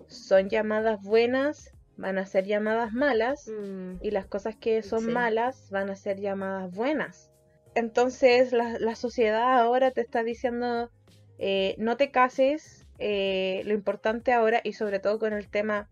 son 0.08 0.48
llamadas 0.48 1.00
buenas 1.02 1.70
van 1.96 2.18
a 2.18 2.26
ser 2.26 2.44
llamadas 2.46 2.92
malas 2.92 3.46
Mm, 3.48 3.96
y 4.00 4.10
las 4.10 4.26
cosas 4.26 4.56
que 4.56 4.82
son 4.82 5.00
Sí. 5.06 5.10
malas 5.12 5.68
van 5.70 5.90
a 5.90 5.96
ser 5.96 6.18
llamadas 6.18 6.74
buenas. 6.74 7.30
Entonces 7.74 8.52
la, 8.52 8.78
la 8.78 8.94
sociedad 8.96 9.58
ahora 9.60 9.90
te 9.92 10.00
está 10.00 10.22
diciendo 10.22 10.90
eh, 11.38 11.74
no 11.78 11.96
te 11.96 12.10
cases, 12.10 12.86
eh, 12.98 13.62
lo 13.64 13.74
importante 13.74 14.32
ahora 14.32 14.60
y 14.62 14.74
sobre 14.74 15.00
todo 15.00 15.18
con 15.18 15.32
el 15.32 15.48
tema, 15.48 15.88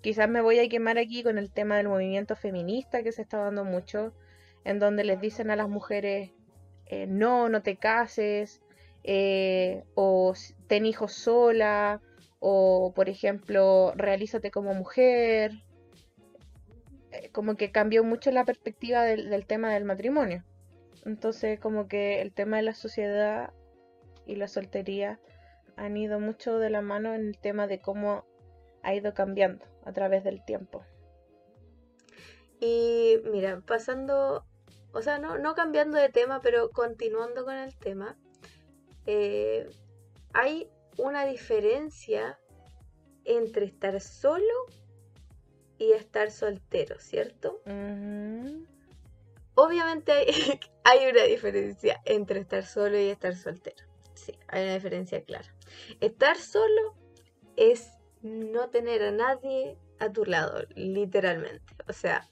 quizás 0.00 0.28
me 0.28 0.40
voy 0.40 0.58
a 0.60 0.68
quemar 0.68 0.98
aquí 0.98 1.22
con 1.22 1.38
el 1.38 1.50
tema 1.50 1.76
del 1.76 1.88
movimiento 1.88 2.36
feminista 2.36 3.02
que 3.02 3.10
se 3.12 3.22
está 3.22 3.38
dando 3.38 3.64
mucho, 3.64 4.12
en 4.64 4.78
donde 4.78 5.04
les 5.04 5.20
dicen 5.20 5.50
a 5.50 5.56
las 5.56 5.68
mujeres 5.68 6.30
eh, 6.86 7.06
no, 7.06 7.48
no 7.48 7.62
te 7.62 7.76
cases, 7.76 8.60
eh, 9.04 9.84
o 9.94 10.34
ten 10.66 10.86
hijos 10.86 11.12
sola, 11.12 12.00
o 12.38 12.92
por 12.94 13.08
ejemplo, 13.08 13.92
realízate 13.96 14.50
como 14.50 14.74
mujer 14.74 15.52
eh, 17.12 17.30
como 17.30 17.56
que 17.56 17.70
cambió 17.70 18.04
mucho 18.04 18.30
la 18.30 18.44
perspectiva 18.44 19.02
del, 19.04 19.30
del 19.30 19.46
tema 19.46 19.72
del 19.72 19.84
matrimonio. 19.84 20.44
Entonces, 21.04 21.60
como 21.60 21.88
que 21.88 22.22
el 22.22 22.32
tema 22.32 22.56
de 22.56 22.62
la 22.62 22.74
sociedad 22.74 23.52
y 24.26 24.36
la 24.36 24.48
soltería 24.48 25.20
han 25.76 25.96
ido 25.96 26.20
mucho 26.20 26.58
de 26.58 26.70
la 26.70 26.80
mano 26.80 27.14
en 27.14 27.26
el 27.28 27.38
tema 27.38 27.66
de 27.66 27.80
cómo 27.80 28.24
ha 28.82 28.94
ido 28.94 29.14
cambiando 29.14 29.64
a 29.84 29.92
través 29.92 30.24
del 30.24 30.44
tiempo. 30.44 30.84
Y 32.60 33.16
mira, 33.30 33.60
pasando, 33.66 34.44
o 34.92 35.02
sea, 35.02 35.18
no, 35.18 35.38
no 35.38 35.54
cambiando 35.54 35.98
de 35.98 36.08
tema, 36.08 36.40
pero 36.40 36.70
continuando 36.70 37.44
con 37.44 37.54
el 37.54 37.76
tema, 37.76 38.16
eh, 39.06 39.68
hay 40.32 40.70
una 40.98 41.24
diferencia 41.24 42.38
entre 43.24 43.66
estar 43.66 44.00
solo 44.00 44.52
y 45.78 45.92
estar 45.92 46.30
soltero, 46.30 46.98
¿cierto? 46.98 47.60
Obviamente 49.54 50.12
hay, 50.12 50.26
hay 50.84 51.10
una 51.10 51.24
diferencia 51.24 52.00
entre 52.04 52.40
estar 52.40 52.64
solo 52.64 52.98
y 52.98 53.08
estar 53.08 53.34
soltero. 53.34 53.84
Sí, 54.14 54.38
hay 54.48 54.64
una 54.64 54.74
diferencia 54.74 55.24
clara. 55.24 55.54
Estar 56.00 56.36
solo 56.36 56.94
es 57.56 57.90
no 58.22 58.68
tener 58.70 59.02
a 59.02 59.10
nadie 59.10 59.76
a 59.98 60.10
tu 60.10 60.24
lado, 60.24 60.64
literalmente. 60.74 61.74
O 61.88 61.92
sea, 61.92 62.28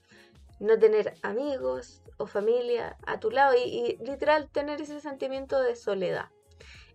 no 0.61 0.77
tener 0.77 1.15
amigos 1.23 2.03
o 2.17 2.27
familia 2.27 2.95
a 3.07 3.19
tu 3.19 3.31
lado 3.31 3.55
y, 3.57 3.97
literal 4.05 4.47
tener 4.49 4.79
ese 4.79 5.01
sentimiento 5.01 5.59
de 5.59 5.75
soledad. 5.75 6.29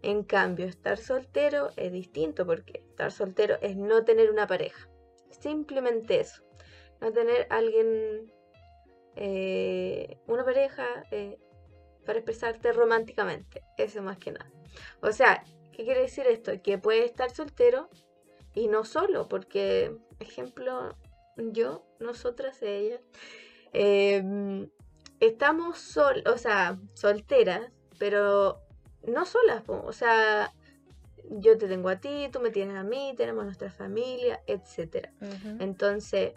En 0.02 0.22
cambio, 0.22 0.66
estar 0.66 0.98
soltero 0.98 1.70
es 1.76 1.90
distinto 1.90 2.46
porque 2.46 2.84
estar 2.88 3.10
soltero 3.10 3.58
es 3.60 3.76
no 3.76 4.04
tener 4.04 4.30
una 4.30 4.46
pareja. 4.46 4.88
Simplemente 5.30 6.20
eso. 6.20 6.44
No 7.00 7.12
tener 7.12 7.48
alguien, 7.50 8.32
eh, 9.16 10.16
una 10.28 10.44
pareja 10.44 10.86
eh, 11.10 11.36
para 12.04 12.20
expresarte 12.20 12.72
románticamente. 12.72 13.62
Eso 13.76 14.00
más 14.00 14.18
que 14.18 14.30
nada. 14.30 14.50
O 15.02 15.10
sea, 15.10 15.42
¿qué 15.72 15.84
quiere 15.84 16.02
decir 16.02 16.26
esto? 16.28 16.52
Que 16.62 16.78
puede 16.78 17.04
estar 17.04 17.30
soltero 17.30 17.90
y 18.54 18.68
no 18.68 18.84
solo, 18.84 19.28
porque, 19.28 19.96
ejemplo, 20.20 20.96
yo, 21.36 21.84
nosotras, 21.98 22.62
ella, 22.62 23.00
eh, 23.78 24.68
estamos 25.20 25.78
sol, 25.78 26.22
o 26.26 26.38
sea, 26.38 26.78
solteras, 26.94 27.70
pero 27.98 28.60
no 29.06 29.24
solas, 29.26 29.62
o 29.66 29.92
sea, 29.92 30.52
yo 31.30 31.58
te 31.58 31.68
tengo 31.68 31.88
a 31.88 31.96
ti, 31.96 32.28
tú 32.32 32.40
me 32.40 32.50
tienes 32.50 32.76
a 32.76 32.84
mí, 32.84 33.14
tenemos 33.16 33.44
nuestra 33.44 33.70
familia. 33.70 34.40
Ujú. 35.20 35.56
Entonces, 35.60 36.32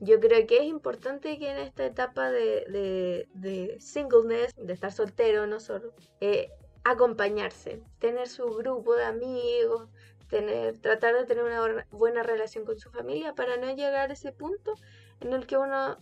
yo 0.00 0.18
creo 0.20 0.46
que 0.46 0.58
es 0.58 0.64
importante 0.64 1.38
que 1.38 1.50
en 1.50 1.58
esta 1.58 1.86
etapa 1.86 2.30
de, 2.30 2.64
de, 2.68 3.28
de 3.34 3.80
singleness, 3.80 4.54
de 4.56 4.72
estar 4.72 4.92
soltero, 4.92 5.46
no 5.46 5.60
solo, 5.60 5.94
eh, 6.20 6.50
acompañarse, 6.84 7.80
tener 8.00 8.28
su 8.28 8.46
grupo 8.46 8.94
de 8.94 9.04
amigos, 9.04 9.88
tener, 10.28 10.78
tratar 10.78 11.14
de 11.14 11.24
tener 11.26 11.44
una 11.44 11.86
buena 11.90 12.22
relación 12.22 12.64
con 12.64 12.78
su 12.78 12.90
familia 12.90 13.34
para 13.34 13.56
no 13.58 13.72
llegar 13.74 14.10
a 14.10 14.14
ese 14.14 14.32
punto 14.32 14.74
en 15.20 15.32
el 15.32 15.46
que 15.46 15.56
uno 15.56 15.96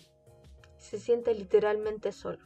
se 0.81 0.99
siente 0.99 1.35
literalmente 1.35 2.11
solo. 2.11 2.45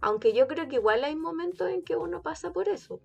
Aunque 0.00 0.32
yo 0.32 0.46
creo 0.48 0.68
que 0.68 0.76
igual 0.76 1.04
hay 1.04 1.14
momentos 1.14 1.70
en 1.70 1.82
que 1.82 1.96
uno 1.96 2.22
pasa 2.22 2.52
por 2.52 2.68
eso, 2.68 3.00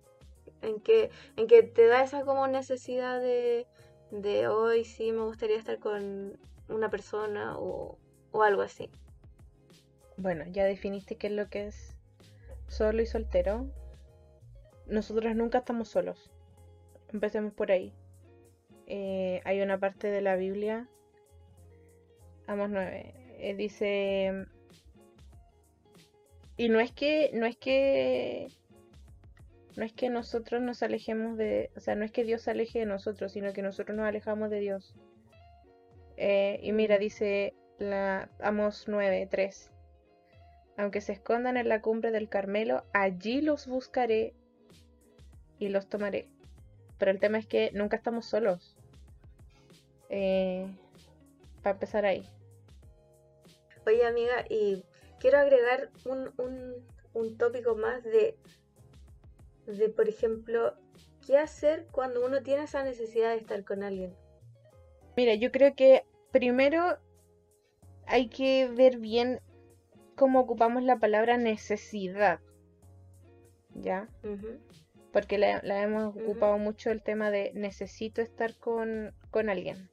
en 0.60 0.80
que, 0.80 1.10
en 1.36 1.46
que 1.46 1.62
te 1.62 1.86
da 1.86 2.02
esa 2.02 2.24
como 2.24 2.46
necesidad 2.48 3.20
de, 3.20 3.66
de 4.10 4.48
hoy 4.48 4.84
sí 4.84 5.12
me 5.12 5.22
gustaría 5.22 5.56
estar 5.56 5.78
con 5.78 6.38
una 6.68 6.90
persona 6.90 7.58
o, 7.58 7.98
o 8.30 8.42
algo 8.42 8.62
así. 8.62 8.90
Bueno, 10.16 10.44
ya 10.50 10.64
definiste 10.64 11.16
qué 11.16 11.28
es 11.28 11.32
lo 11.32 11.48
que 11.48 11.66
es 11.66 11.96
solo 12.68 13.02
y 13.02 13.06
soltero. 13.06 13.66
Nosotros 14.86 15.34
nunca 15.34 15.58
estamos 15.58 15.88
solos. 15.88 16.30
Empecemos 17.12 17.52
por 17.52 17.70
ahí. 17.70 17.92
Eh, 18.86 19.40
hay 19.44 19.60
una 19.60 19.78
parte 19.78 20.08
de 20.08 20.20
la 20.20 20.36
Biblia, 20.36 20.88
Amos 22.46 22.70
9, 22.70 23.14
eh, 23.42 23.54
dice, 23.56 24.46
y 26.56 26.68
no 26.68 26.78
es 26.78 26.92
que, 26.92 27.30
no 27.34 27.44
es 27.44 27.56
que, 27.56 28.46
no 29.76 29.84
es 29.84 29.92
que 29.92 30.10
nosotros 30.10 30.62
nos 30.62 30.84
alejemos 30.84 31.36
de, 31.36 31.70
o 31.76 31.80
sea, 31.80 31.96
no 31.96 32.04
es 32.04 32.12
que 32.12 32.22
Dios 32.22 32.42
se 32.42 32.52
aleje 32.52 32.78
de 32.78 32.86
nosotros, 32.86 33.32
sino 33.32 33.52
que 33.52 33.62
nosotros 33.62 33.96
nos 33.96 34.06
alejamos 34.06 34.48
de 34.48 34.60
Dios. 34.60 34.94
Eh, 36.16 36.60
y 36.62 36.70
mira, 36.70 36.98
dice 36.98 37.54
la 37.78 38.30
Amos 38.40 38.84
9, 38.86 39.26
3. 39.28 39.72
Aunque 40.76 41.00
se 41.00 41.12
escondan 41.12 41.56
en 41.56 41.68
la 41.68 41.82
cumbre 41.82 42.12
del 42.12 42.28
Carmelo, 42.28 42.84
allí 42.92 43.40
los 43.40 43.66
buscaré 43.66 44.34
y 45.58 45.68
los 45.68 45.88
tomaré. 45.88 46.28
Pero 46.96 47.10
el 47.10 47.18
tema 47.18 47.38
es 47.38 47.46
que 47.46 47.72
nunca 47.74 47.96
estamos 47.96 48.26
solos. 48.26 48.76
Eh, 50.10 50.64
para 51.60 51.74
empezar 51.74 52.04
ahí. 52.04 52.24
Oye 53.86 54.04
amiga, 54.04 54.44
y 54.48 54.84
quiero 55.18 55.38
agregar 55.38 55.90
un, 56.04 56.32
un, 56.38 56.86
un 57.14 57.36
tópico 57.38 57.74
más 57.74 58.02
de, 58.04 58.36
de, 59.66 59.88
por 59.88 60.08
ejemplo, 60.08 60.74
qué 61.26 61.38
hacer 61.38 61.86
cuando 61.90 62.24
uno 62.24 62.42
tiene 62.42 62.64
esa 62.64 62.82
necesidad 62.82 63.30
de 63.30 63.38
estar 63.38 63.64
con 63.64 63.82
alguien. 63.82 64.14
Mira, 65.16 65.34
yo 65.34 65.50
creo 65.52 65.74
que 65.74 66.04
primero 66.30 66.98
hay 68.06 68.28
que 68.28 68.68
ver 68.68 68.98
bien 68.98 69.40
cómo 70.16 70.40
ocupamos 70.40 70.82
la 70.82 70.98
palabra 70.98 71.36
necesidad. 71.36 72.40
¿Ya? 73.74 74.08
Porque 75.12 75.38
la, 75.38 75.60
la 75.62 75.82
hemos 75.82 76.16
ocupado 76.16 76.58
mucho 76.58 76.90
el 76.90 77.02
tema 77.02 77.30
de 77.30 77.52
necesito 77.54 78.22
estar 78.22 78.56
con, 78.56 79.14
con 79.30 79.48
alguien. 79.48 79.90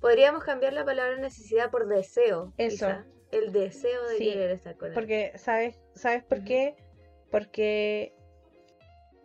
Podríamos 0.00 0.44
cambiar 0.44 0.72
la 0.72 0.84
palabra 0.84 1.16
necesidad 1.18 1.70
por 1.70 1.86
deseo. 1.88 2.52
Eso. 2.56 2.86
quizá. 2.86 3.06
El 3.32 3.52
deseo 3.52 4.02
de 4.08 4.16
Sí, 4.16 4.24
querer 4.32 4.50
estar 4.50 4.76
con. 4.76 4.92
Porque, 4.92 5.32
¿sabes, 5.36 5.78
¿sabes 5.94 6.24
por 6.24 6.42
qué? 6.42 6.74
Porque 7.30 8.12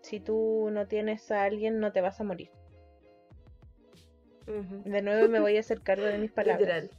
si 0.01 0.19
tú 0.19 0.69
no 0.71 0.87
tienes 0.87 1.31
a 1.31 1.43
alguien, 1.43 1.79
no 1.79 1.91
te 1.91 2.01
vas 2.01 2.19
a 2.21 2.23
morir. 2.23 2.51
De 4.45 5.01
nuevo 5.01 5.27
me 5.27 5.39
voy 5.39 5.57
a 5.57 5.61
hacer 5.61 5.81
cargo 5.81 6.05
de 6.05 6.19
mis 6.19 6.31
palabras. 6.59 6.59
Literal. 6.83 6.89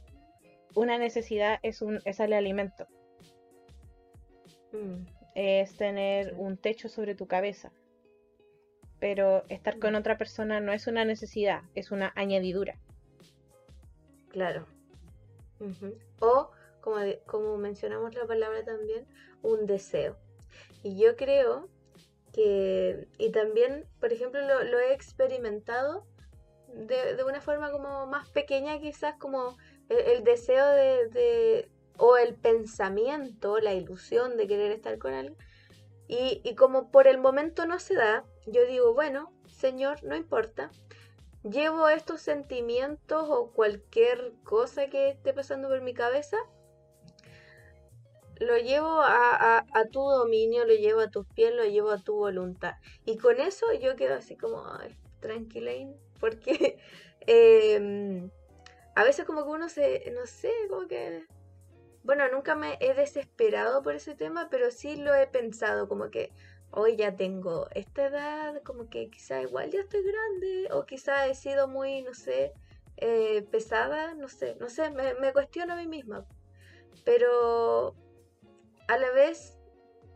Una 0.75 0.97
necesidad 0.97 1.59
es, 1.63 1.81
un, 1.81 1.99
es 2.05 2.19
el 2.19 2.33
alimento, 2.33 2.87
Mm. 4.73 5.05
es 5.33 5.77
tener 5.77 6.31
Sí. 6.31 6.35
un 6.37 6.57
techo 6.57 6.89
sobre 6.89 7.15
tu 7.15 7.25
cabeza. 7.25 7.71
Pero 8.99 9.43
estar 9.47 9.79
con 9.79 9.93
Mm. 9.93 9.97
otra 9.97 10.17
persona 10.17 10.59
no 10.59 10.73
es 10.73 10.87
una 10.87 11.05
necesidad, 11.05 11.61
es 11.73 11.91
una 11.91 12.11
añadidura. 12.15 12.75
Claro. 14.29 14.65
O, 16.19 16.51
como, 16.81 16.97
de- 16.97 17.21
como 17.25 17.57
mencionamos 17.57 18.13
la 18.15 18.25
palabra 18.25 18.63
también, 18.63 19.05
un 19.41 19.65
deseo. 19.65 20.17
Y 20.83 20.97
yo 20.97 21.15
creo 21.15 21.67
que, 22.33 23.07
y 23.17 23.31
también, 23.31 23.85
por 23.99 24.13
ejemplo, 24.13 24.41
lo, 24.41 24.63
lo 24.63 24.79
he 24.79 24.93
experimentado 24.93 26.05
de, 26.73 27.15
de 27.15 27.23
una 27.23 27.41
forma 27.41 27.71
como 27.71 28.05
más 28.07 28.29
pequeña, 28.29 28.79
quizás 28.79 29.15
como 29.17 29.57
el, 29.89 29.97
el 29.99 30.23
deseo 30.23 30.67
de, 30.67 31.07
de- 31.09 31.71
o 31.97 32.17
el 32.17 32.35
pensamiento, 32.35 33.57
la 33.59 33.73
ilusión 33.73 34.37
de 34.37 34.47
querer 34.47 34.71
estar 34.71 34.97
con 34.99 35.13
alguien. 35.13 35.35
Y, 36.07 36.41
y 36.43 36.55
como 36.55 36.91
por 36.91 37.07
el 37.07 37.17
momento 37.17 37.65
no 37.65 37.79
se 37.79 37.95
da, 37.95 38.23
yo 38.45 38.65
digo, 38.65 38.93
bueno, 38.93 39.33
Señor, 39.47 40.03
no 40.03 40.15
importa, 40.15 40.69
llevo 41.43 41.89
estos 41.89 42.21
sentimientos 42.21 43.27
o 43.29 43.51
cualquier 43.51 44.33
cosa 44.43 44.87
que 44.87 45.09
esté 45.09 45.33
pasando 45.33 45.69
por 45.69 45.81
mi 45.81 45.93
cabeza, 45.93 46.37
lo 48.39 48.57
llevo 48.57 49.01
a, 49.01 49.63
tu 49.91 50.01
dominio, 50.01 50.65
lo 50.65 50.73
llevo 50.73 51.01
a 51.01 51.09
tus 51.09 51.25
pies, 51.27 51.53
lo 51.53 51.65
llevo 51.65 51.91
a 51.91 51.97
tu 51.97 52.15
voluntad. 52.15 52.75
Y 53.05 53.17
con 53.17 53.39
eso 53.39 53.65
yo 53.73 53.95
quedo 53.95 54.15
así 54.15 54.35
como, 54.35 54.63
tranquila, 55.19 55.71
porque 56.19 56.79
em, 57.21 58.29
a 58.95 59.03
veces 59.03 59.25
como 59.25 59.43
que 59.43 59.49
uno 59.49 59.69
se, 59.69 60.11
no 60.11 60.25
sé, 60.25 60.51
como 60.69 60.87
que... 60.87 61.25
Bueno, 62.03 62.23
nunca 62.31 62.55
me 62.55 62.77
he 62.79 62.93
desesperado 62.93 63.83
por 63.83 63.93
ese 63.93 64.15
tema, 64.15 64.47
pero 64.49 64.71
sí 64.71 64.95
lo 64.95 65.13
he 65.13 65.27
pensado, 65.27 65.89
como 65.89 66.09
que 66.09 66.31
hoy 66.71 66.95
ya 66.95 67.15
tengo 67.15 67.67
esta 67.73 68.07
edad, 68.07 68.61
como 68.63 68.89
que 68.89 69.09
quizá 69.09 69.41
igual 69.41 69.71
ya 69.71 69.81
estoy 69.81 70.03
grande, 70.03 70.69
o 70.71 70.85
quizá 70.85 71.27
he 71.27 71.35
sido 71.35 71.67
muy, 71.67 72.01
no 72.01 72.13
sé, 72.13 72.53
eh, 72.97 73.43
pesada, 73.51 74.13
no 74.15 74.27
sé, 74.27 74.55
no 74.59 74.69
sé, 74.69 74.89
me, 74.91 75.13
me 75.15 75.33
cuestiono 75.33 75.73
a 75.73 75.77
mí 75.77 75.87
misma. 75.87 76.25
Pero 77.05 77.95
a 78.87 78.97
la 78.97 79.11
vez 79.11 79.57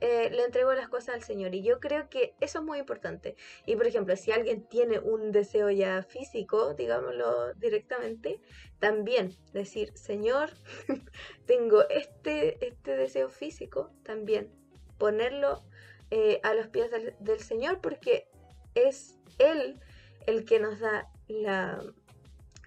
eh, 0.02 0.32
le 0.32 0.44
entrego 0.44 0.74
las 0.74 0.90
cosas 0.90 1.14
al 1.14 1.22
Señor 1.22 1.54
y 1.54 1.62
yo 1.62 1.80
creo 1.80 2.10
que 2.10 2.34
eso 2.40 2.60
es 2.60 2.66
muy 2.66 2.80
importante. 2.80 3.36
Y 3.68 3.76
por 3.76 3.86
ejemplo, 3.86 4.16
si 4.16 4.32
alguien 4.32 4.68
tiene 4.68 5.00
un 5.00 5.32
deseo 5.32 5.70
ya 5.70 6.02
físico, 6.02 6.74
digámoslo 6.74 7.54
directamente, 7.54 8.42
también 8.80 9.36
decir, 9.54 9.96
Señor, 9.96 10.50
tengo 11.46 11.88
este, 11.90 12.66
este 12.66 12.98
deseo 12.98 13.30
físico, 13.30 13.92
también 14.02 14.52
ponerlo 14.98 15.64
eh, 16.12 16.40
a 16.44 16.54
los 16.54 16.68
pies 16.68 16.92
del, 16.92 17.16
del 17.20 17.40
Señor 17.40 17.82
porque 17.82 18.28
es 18.76 19.18
Él 19.40 19.80
el 20.28 20.46
que 20.46 20.60
nos 20.60 20.80
da 20.80 21.10
la, 21.28 21.82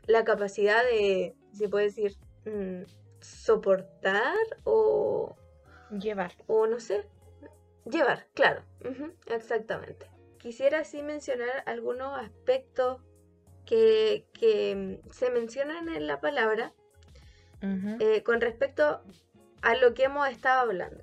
la 0.06 0.24
capacidad 0.24 0.82
de, 0.84 1.34
se 1.52 1.68
puede 1.68 1.86
decir, 1.86 2.16
mm, 2.44 2.82
soportar 3.20 4.36
o, 4.64 5.36
Llevar. 5.90 6.32
o 6.46 6.66
no 6.66 6.80
sé, 6.80 7.06
llevar, 7.90 8.26
claro, 8.34 8.62
exactamente. 9.26 10.10
Quisiera 10.38 10.80
así 10.80 11.02
mencionar 11.02 11.62
algunos 11.66 12.18
aspectos 12.18 13.00
que, 13.64 14.26
que 14.38 15.00
se 15.10 15.30
mencionan 15.30 15.88
en 15.88 16.06
la 16.06 16.20
palabra 16.20 16.72
eh, 17.62 18.22
con 18.22 18.42
respecto 18.42 19.00
a 19.62 19.74
lo 19.76 19.94
que 19.94 20.04
hemos 20.04 20.28
estado 20.28 20.60
hablando. 20.60 21.02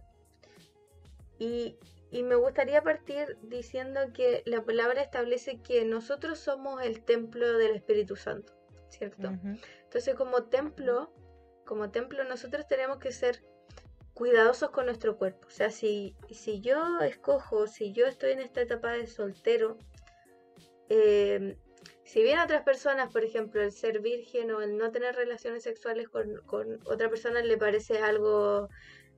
Y, 1.40 1.76
y 2.12 2.24
me 2.24 2.36
gustaría 2.36 2.84
partir 2.84 3.38
diciendo 3.42 4.02
que 4.14 4.44
la 4.46 4.64
palabra 4.64 5.02
establece 5.02 5.62
que 5.62 5.86
nosotros 5.86 6.40
somos 6.40 6.84
el 6.84 7.04
templo 7.04 7.58
del 7.58 7.72
Espíritu 7.72 8.18
Santo, 8.18 8.54
¿cierto? 8.90 9.30
Entonces 9.84 10.16
como 10.16 10.44
templo, 10.44 11.14
como 11.66 11.90
templo 11.90 12.26
nosotros 12.26 12.68
tenemos 12.68 12.98
que 12.98 13.14
ser 13.14 13.42
cuidadosos 14.14 14.72
con 14.72 14.88
nuestro 14.88 15.18
cuerpo. 15.18 15.48
O 15.48 15.52
sea, 15.52 15.72
si, 15.72 16.18
si 16.30 16.60
yo 16.60 17.00
escojo, 17.00 17.66
si 17.68 17.94
yo 17.94 18.06
estoy 18.08 18.32
en 18.32 18.40
esta 18.40 18.62
etapa 18.62 18.92
de 18.92 19.08
soltero, 19.08 19.78
eh, 20.90 21.58
si 22.04 22.24
bien 22.24 22.40
otras 22.40 22.64
personas, 22.64 23.10
por 23.14 23.24
ejemplo, 23.24 23.62
el 23.62 23.72
ser 23.72 24.02
virgen 24.02 24.52
o 24.52 24.62
el 24.62 24.78
no 24.78 24.92
tener 24.92 25.16
relaciones 25.16 25.64
sexuales 25.64 26.10
con, 26.10 26.42
con 26.46 26.82
otra 26.88 27.10
persona 27.10 27.42
le 27.42 27.58
parece 27.58 28.00
algo 28.00 28.68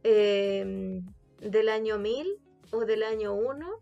eh, 0.04 1.02
del 1.40 1.70
año 1.70 1.98
1000 1.98 2.40
o 2.74 2.86
del 2.86 3.04
año 3.04 3.34
1, 3.34 3.82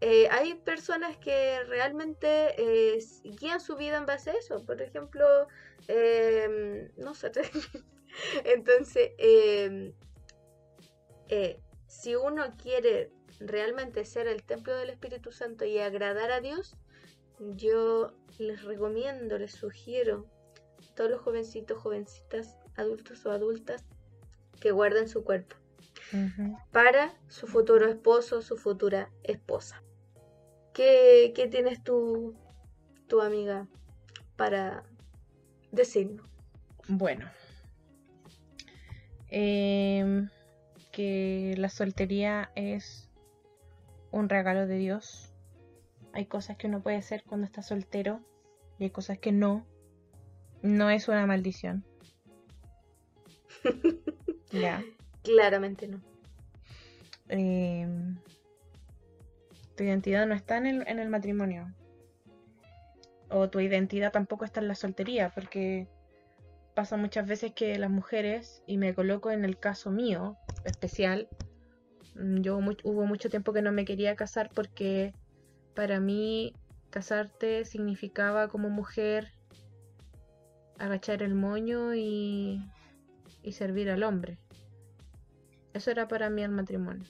eh, 0.00 0.28
hay 0.30 0.54
personas 0.54 1.16
que 1.16 1.62
realmente 1.64 2.54
eh, 2.56 2.98
guían 3.24 3.60
su 3.60 3.76
vida 3.76 3.98
en 3.98 4.06
base 4.06 4.30
a 4.30 4.34
eso. 4.34 4.64
Por 4.64 4.80
ejemplo, 4.80 5.48
eh, 5.88 6.90
no 6.96 7.14
sé. 7.14 7.32
Entonces, 8.44 9.10
eh, 9.18 9.92
eh, 11.28 11.60
si 11.86 12.14
uno 12.14 12.54
quiere 12.60 13.10
realmente 13.40 14.04
ser 14.04 14.26
el 14.26 14.42
templo 14.42 14.74
del 14.76 14.90
Espíritu 14.90 15.32
Santo 15.32 15.64
y 15.64 15.78
agradar 15.78 16.30
a 16.30 16.40
Dios, 16.40 16.76
yo 17.38 18.12
les 18.38 18.64
recomiendo, 18.64 19.38
les 19.38 19.52
sugiero 19.52 20.26
a 20.90 20.94
todos 20.94 21.10
los 21.10 21.20
jovencitos, 21.20 21.78
jovencitas, 21.78 22.56
adultos 22.76 23.24
o 23.26 23.30
adultas 23.30 23.84
que 24.60 24.72
guarden 24.72 25.08
su 25.08 25.22
cuerpo 25.22 25.57
Para 26.72 27.14
su 27.28 27.46
futuro 27.46 27.88
esposo, 27.88 28.40
su 28.42 28.56
futura 28.56 29.10
esposa. 29.22 29.82
¿Qué, 30.72 31.32
qué 31.34 31.48
tienes 31.48 31.82
tú, 31.82 32.34
tu 33.08 33.20
amiga, 33.20 33.66
para 34.36 34.84
decirnos? 35.72 36.26
Bueno. 36.88 37.28
Em, 39.30 40.30
que 40.92 41.54
la 41.58 41.68
soltería 41.68 42.50
es 42.54 43.10
un 44.10 44.28
regalo 44.28 44.66
de 44.66 44.78
Dios. 44.78 45.32
Hay 46.12 46.26
cosas 46.26 46.56
que 46.56 46.66
uno 46.66 46.82
puede 46.82 46.96
hacer 46.96 47.22
cuando 47.24 47.44
está 47.44 47.62
soltero 47.62 48.20
y 48.78 48.84
hay 48.84 48.90
cosas 48.90 49.18
que 49.18 49.32
no. 49.32 49.66
No 50.62 50.90
es 50.90 51.08
una 51.08 51.26
maldición. 51.26 51.84
Ya. 54.50 54.82
Claramente 55.22 55.88
no. 55.88 56.00
Em, 57.28 58.16
tu 59.76 59.84
identidad 59.84 60.26
no 60.26 60.34
está 60.34 60.56
en 60.56 60.66
el, 60.66 60.88
en 60.88 60.98
el 60.98 61.08
matrimonio. 61.08 61.72
O 63.30 63.48
tu 63.50 63.60
identidad 63.60 64.12
tampoco 64.12 64.44
está 64.44 64.60
en 64.60 64.68
la 64.68 64.74
soltería, 64.74 65.30
porque 65.34 65.86
pasa 66.74 66.96
muchas 66.96 67.26
veces 67.26 67.52
que 67.52 67.78
las 67.78 67.90
mujeres, 67.90 68.62
y 68.66 68.78
me 68.78 68.94
coloco 68.94 69.30
en 69.30 69.44
el 69.44 69.58
caso 69.58 69.90
mío 69.90 70.36
especial, 70.64 71.28
mm, 72.14 72.40
yo 72.40 72.56
hubo 72.56 73.04
mucho 73.04 73.28
tiempo 73.28 73.52
que 73.52 73.62
no 73.62 73.72
me 73.72 73.84
quería 73.84 74.16
casar 74.16 74.50
porque 74.54 75.12
para 75.74 76.00
mí 76.00 76.54
casarte 76.90 77.64
significaba 77.64 78.48
como 78.48 78.70
mujer 78.70 79.32
agachar 80.78 81.22
el 81.22 81.34
moño 81.34 81.94
y, 81.94 82.62
y 83.42 83.52
servir 83.52 83.90
al 83.90 84.02
hombre. 84.02 84.38
Eso 85.74 85.90
era 85.90 86.08
para 86.08 86.30
mí 86.30 86.42
el 86.42 86.50
matrimonio. 86.50 87.08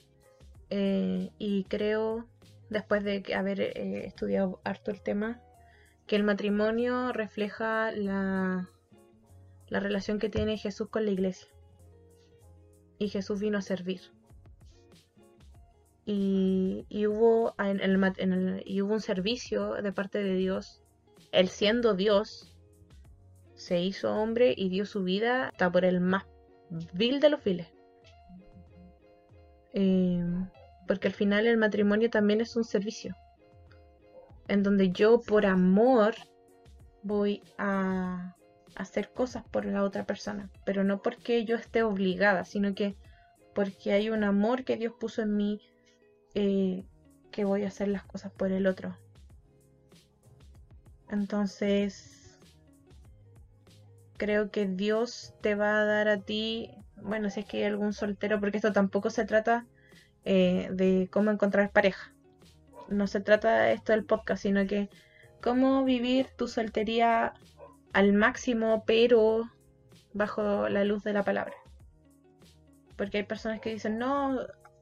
Eh, 0.69 1.31
y 1.37 1.63
creo, 1.65 2.27
después 2.69 3.03
de 3.03 3.23
haber 3.33 3.61
eh, 3.61 4.05
estudiado 4.05 4.59
harto 4.63 4.91
el 4.91 5.01
tema, 5.01 5.41
que 6.05 6.15
el 6.15 6.23
matrimonio 6.23 7.11
refleja 7.11 7.91
la, 7.91 8.69
la 9.67 9.79
relación 9.79 10.19
que 10.19 10.29
tiene 10.29 10.57
Jesús 10.57 10.89
con 10.89 11.05
la 11.05 11.11
iglesia. 11.11 11.47
Y 12.97 13.09
Jesús 13.09 13.39
vino 13.39 13.57
a 13.57 13.61
servir. 13.61 14.01
Y, 16.05 16.85
y 16.89 17.05
hubo, 17.05 17.53
en 17.59 17.79
el 17.79 18.03
en 18.17 18.33
el- 18.33 18.63
y 18.65 18.81
hubo 18.81 18.93
un 18.93 19.01
servicio 19.01 19.73
de 19.73 19.93
parte 19.93 20.21
de 20.23 20.33
Dios. 20.35 20.81
Él 21.31 21.47
siendo 21.49 21.93
Dios, 21.93 22.55
se 23.53 23.79
hizo 23.81 24.11
hombre 24.13 24.53
y 24.57 24.69
dio 24.69 24.85
su 24.85 25.03
vida 25.03 25.49
hasta 25.49 25.71
por 25.71 25.85
el 25.85 26.01
más 26.01 26.25
vil 26.93 27.19
de 27.19 27.29
los 27.29 27.43
viles. 27.43 27.67
Eh, 29.81 30.21
porque 30.87 31.07
al 31.07 31.13
final 31.13 31.47
el 31.47 31.57
matrimonio 31.57 32.09
también 32.09 32.41
es 32.41 32.57
un 32.57 32.65
servicio. 32.65 33.15
En 34.49 34.61
donde 34.61 34.91
yo 34.91 35.21
por 35.21 35.45
amor 35.45 36.15
voy 37.01 37.41
a 37.57 38.35
hacer 38.75 39.13
cosas 39.13 39.45
por 39.49 39.63
la 39.63 39.85
otra 39.85 40.05
persona. 40.05 40.49
Pero 40.65 40.83
no 40.83 41.01
porque 41.01 41.45
yo 41.45 41.55
esté 41.55 41.83
obligada, 41.83 42.43
sino 42.43 42.75
que 42.75 42.97
porque 43.55 43.93
hay 43.93 44.09
un 44.09 44.25
amor 44.25 44.65
que 44.65 44.75
Dios 44.75 44.93
puso 44.99 45.21
en 45.21 45.37
mí 45.37 45.61
eh, 46.33 46.83
que 47.31 47.45
voy 47.45 47.63
a 47.63 47.69
hacer 47.69 47.87
las 47.87 48.03
cosas 48.03 48.33
por 48.33 48.51
el 48.51 48.67
otro. 48.67 48.97
Entonces, 51.09 52.37
creo 54.17 54.51
que 54.51 54.67
Dios 54.67 55.33
te 55.39 55.55
va 55.55 55.79
a 55.79 55.85
dar 55.85 56.09
a 56.09 56.17
ti, 56.17 56.69
bueno, 57.03 57.29
si 57.29 57.41
es 57.41 57.45
que 57.45 57.57
hay 57.57 57.63
algún 57.63 57.93
soltero, 57.93 58.39
porque 58.39 58.57
esto 58.57 58.71
tampoco 58.71 59.09
se 59.09 59.25
trata 59.25 59.65
eh, 60.25 60.69
de 60.71 61.09
cómo 61.11 61.31
encontrar 61.31 61.71
pareja. 61.71 62.13
No 62.89 63.07
se 63.07 63.19
trata 63.21 63.61
de 63.61 63.73
esto 63.73 63.93
del 63.93 64.05
podcast, 64.05 64.43
sino 64.43 64.65
que 64.65 64.89
cómo 65.41 65.83
vivir 65.83 66.27
tu 66.37 66.47
soltería 66.47 67.33
al 67.93 68.13
máximo, 68.13 68.83
pero 68.85 69.49
bajo 70.13 70.69
la 70.69 70.83
luz 70.83 71.03
de 71.03 71.13
la 71.13 71.23
palabra. 71.23 71.55
Porque 72.97 73.17
hay 73.17 73.23
personas 73.23 73.61
que 73.61 73.71
dicen, 73.71 73.97
no, 73.97 74.39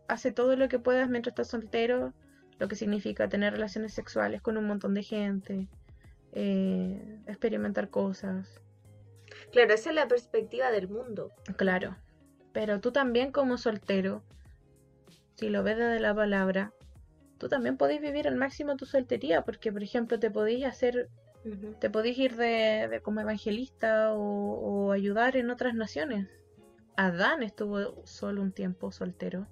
hace 0.08 0.32
todo 0.32 0.56
lo 0.56 0.68
que 0.70 0.80
puedas 0.80 1.10
mientras 1.10 1.34
estás 1.34 1.50
soltero, 1.50 2.14
lo 2.60 2.68
que 2.68 2.76
significa 2.76 3.30
tener 3.30 3.54
relaciones 3.54 3.94
sexuales 3.94 4.42
con 4.42 4.58
un 4.58 4.66
montón 4.66 4.94
de 4.94 5.04
gente, 5.04 5.68
eh, 6.32 7.20
experimentar 7.28 7.90
cosas. 7.90 8.62
Claro, 9.52 9.74
esa 9.74 9.90
es 9.90 9.96
la 9.96 10.08
perspectiva 10.08 10.72
del 10.72 10.90
mundo. 10.90 11.32
Claro, 11.56 11.96
pero 12.54 12.80
tú 12.80 12.92
también 12.92 13.32
como 13.32 13.58
soltero, 13.58 14.24
si 15.36 15.50
lo 15.50 15.64
ves 15.64 15.78
desde 15.78 16.00
la 16.00 16.16
palabra, 16.16 16.74
tú 17.38 17.48
también 17.48 17.78
podéis 17.78 18.02
vivir 18.02 18.28
al 18.28 18.36
máximo 18.36 18.76
tu 18.76 18.86
soltería, 18.86 19.44
porque 19.44 19.72
por 19.72 19.84
ejemplo 19.84 20.20
te 20.20 20.32
podéis 20.32 20.66
hacer, 20.66 21.10
te 21.80 21.90
podéis 21.90 22.18
ir 22.18 22.36
de, 22.36 22.88
de 22.90 23.02
como 23.02 23.22
evangelista 23.22 24.14
o, 24.14 24.20
o 24.20 24.92
ayudar 24.92 25.38
en 25.38 25.50
otras 25.50 25.76
naciones. 25.76 26.28
Adán 26.96 27.44
estuvo 27.44 28.06
solo 28.06 28.42
un 28.42 28.52
tiempo 28.52 28.92
soltero, 28.92 29.48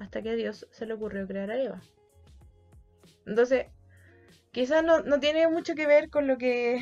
hasta 0.00 0.22
que 0.22 0.30
a 0.30 0.34
Dios 0.34 0.66
se 0.72 0.86
le 0.86 0.94
ocurrió 0.94 1.26
crear 1.26 1.50
a 1.50 1.62
Eva. 1.62 1.80
Entonces, 3.24 3.66
quizás 4.50 4.82
no, 4.82 5.00
no 5.02 5.20
tiene 5.20 5.46
mucho 5.48 5.74
que 5.74 5.86
ver 5.86 6.10
con 6.10 6.26
lo 6.26 6.38
que 6.38 6.80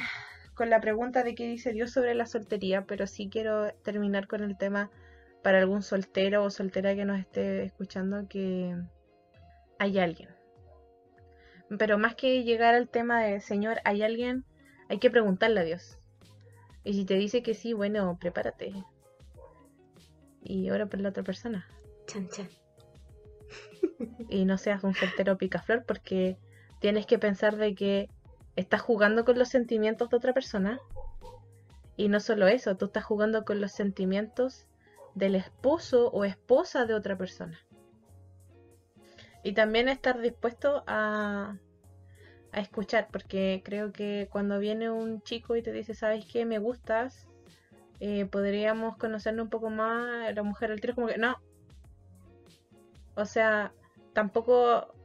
con 0.57 0.71
la 0.71 0.81
pregunta 0.81 1.23
de 1.23 1.35
qué 1.35 1.47
dice 1.47 1.73
Dios 1.73 1.93
sobre 1.93 2.15
la 2.15 2.27
soltería, 2.27 2.87
pero 2.87 3.07
sí 3.07 3.29
quiero 3.31 3.73
terminar 3.85 4.27
con 4.27 4.43
el 4.43 4.57
tema 4.57 4.91
para 5.43 5.59
algún 5.59 5.83
soltero 5.83 6.43
o 6.43 6.51
soltera 6.51 6.97
que 6.97 7.05
nos 7.05 7.21
esté 7.21 7.63
escuchando 7.63 8.27
que 8.27 8.75
hay 9.79 9.99
alguien. 9.99 10.31
Pero 11.79 11.99
más 11.99 12.15
que 12.15 12.43
llegar 12.43 12.75
al 12.75 12.89
tema 12.89 13.23
de 13.23 13.41
Señor, 13.41 13.81
hay 13.85 14.03
alguien, 14.03 14.45
hay 14.89 14.99
que 14.99 15.11
preguntarle 15.11 15.61
a 15.61 15.65
Dios. 15.65 15.99
Y 16.85 16.95
si 16.95 17.05
te 17.05 17.15
dice 17.15 17.43
que 17.43 17.53
sí, 17.53 17.75
bueno, 17.75 18.17
prepárate. 18.19 18.73
Y 20.43 20.71
ora 20.71 20.87
por 20.87 21.01
la 21.01 21.11
otra 21.11 21.23
persona. 21.23 21.69
Chan, 22.07 22.29
chan. 22.31 22.49
Y 24.31 24.47
no 24.47 24.57
seas 24.57 24.85
un 24.85 24.95
soltero 24.95 25.37
picaflor 25.37 25.85
porque 25.85 26.39
tienes 26.81 27.05
que 27.05 27.19
pensar 27.19 27.57
de 27.57 27.75
que 27.75 28.09
estás 28.57 28.81
jugando 28.81 29.25
con 29.25 29.39
los 29.39 29.49
sentimientos 29.49 30.11
de 30.11 30.17
otra 30.17 30.33
persona. 30.33 30.81
Y 31.97 32.09
no 32.09 32.21
solo 32.21 32.47
eso, 32.47 32.77
tú 32.77 32.87
estás 32.87 33.05
jugando 33.05 33.45
con 33.45 33.61
los 33.61 33.73
sentimientos 33.73 34.67
del 35.15 35.35
esposo 35.35 36.09
o 36.11 36.25
esposa 36.25 36.85
de 36.85 36.95
otra 36.95 37.17
persona. 37.17 37.59
Y 39.43 39.53
también 39.53 39.89
estar 39.89 40.21
dispuesto 40.21 40.83
a, 40.87 41.57
a 42.53 42.61
escuchar, 42.61 43.09
porque 43.13 43.63
creo 43.65 43.93
que 43.93 44.29
cuando 44.31 44.59
viene 44.59 44.91
un 44.91 45.23
chico 45.23 45.57
y 45.57 45.63
te 45.63 45.73
dice, 45.73 45.95
¿sabes 45.95 46.27
qué? 46.31 46.45
Me 46.45 46.59
gustas, 46.59 47.29
eh, 48.01 48.27
podríamos 48.27 48.97
conocernos 48.97 49.45
un 49.45 49.51
poco 49.51 49.71
más, 49.71 50.35
la 50.35 50.43
mujer 50.43 50.71
al 50.71 50.81
tiro 50.81 50.93
es 50.93 50.95
como 50.97 51.07
que, 51.07 51.19
no. 51.19 51.37
O 53.15 53.25
sea, 53.25 53.73
tampoco 54.13 54.96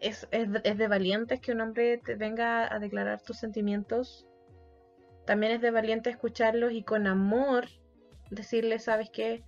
es, 0.00 0.28
es, 0.30 0.48
es 0.64 0.78
de 0.78 0.88
valientes 0.88 1.40
que 1.40 1.52
un 1.52 1.60
hombre 1.60 1.98
te 1.98 2.14
venga 2.14 2.72
a 2.72 2.78
declarar 2.78 3.22
tus 3.22 3.38
sentimientos. 3.38 4.26
También 5.26 5.52
es 5.52 5.60
de 5.60 5.70
valiente 5.70 6.10
escucharlos 6.10 6.72
y 6.72 6.82
con 6.82 7.06
amor 7.06 7.66
decirle, 8.30 8.78
¿sabes 8.78 9.10
qué? 9.10 9.42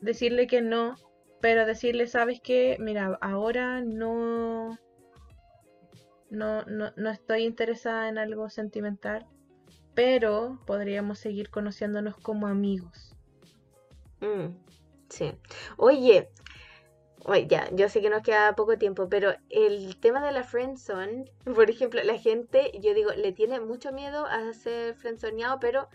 Decirle 0.00 0.46
que 0.46 0.60
no, 0.60 0.96
pero 1.40 1.66
decirle, 1.66 2.06
¿sabes 2.06 2.40
qué? 2.40 2.76
Mira, 2.80 3.18
ahora 3.20 3.80
no, 3.80 4.78
no, 6.30 6.64
no, 6.64 6.92
no 6.96 7.10
estoy 7.10 7.44
interesada 7.44 8.08
en 8.08 8.18
algo 8.18 8.48
sentimental, 8.48 9.26
pero 9.94 10.60
podríamos 10.66 11.18
seguir 11.18 11.50
conociéndonos 11.50 12.16
como 12.16 12.46
amigos. 12.46 13.14
Mm, 14.20 14.54
sí. 15.08 15.32
Oye, 15.76 16.30
oye, 17.24 17.46
ya, 17.46 17.68
yo 17.72 17.88
sé 17.88 18.00
que 18.00 18.10
nos 18.10 18.22
queda 18.22 18.54
poco 18.54 18.78
tiempo, 18.78 19.08
pero 19.08 19.34
el 19.48 19.98
tema 20.00 20.24
de 20.24 20.32
la 20.32 20.44
friendzone, 20.44 21.32
por 21.54 21.70
ejemplo, 21.70 22.02
la 22.02 22.18
gente, 22.18 22.72
yo 22.80 22.94
digo, 22.94 23.12
le 23.12 23.32
tiene 23.32 23.60
mucho 23.60 23.92
miedo 23.92 24.26
a 24.26 24.52
ser 24.52 24.94
friendzoneado, 24.94 25.58
pero 25.60 25.88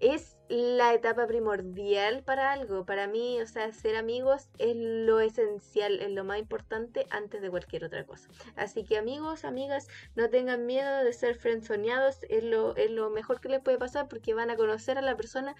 es 0.00 0.36
la 0.48 0.92
etapa 0.92 1.26
primordial 1.26 2.22
para 2.22 2.52
algo. 2.52 2.84
Para 2.84 3.06
mí, 3.06 3.40
o 3.40 3.46
sea, 3.46 3.72
ser 3.72 3.96
amigos 3.96 4.48
es 4.58 4.76
lo 4.76 5.20
esencial, 5.20 6.00
es 6.00 6.10
lo 6.10 6.24
más 6.24 6.38
importante 6.38 7.06
antes 7.10 7.40
de 7.40 7.50
cualquier 7.50 7.84
otra 7.84 8.04
cosa. 8.04 8.28
Así 8.56 8.84
que 8.84 8.98
amigos, 8.98 9.44
amigas, 9.44 9.88
no 10.14 10.28
tengan 10.28 10.66
miedo 10.66 11.04
de 11.04 11.12
ser 11.12 11.36
friendzoneados, 11.36 12.18
es 12.28 12.44
lo, 12.44 12.76
es 12.76 12.90
lo 12.90 13.08
mejor 13.10 13.40
que 13.40 13.48
les 13.48 13.60
puede 13.60 13.78
pasar 13.78 14.08
porque 14.08 14.34
van 14.34 14.50
a 14.50 14.56
conocer 14.56 14.98
a 14.98 15.02
la 15.02 15.16
persona 15.16 15.54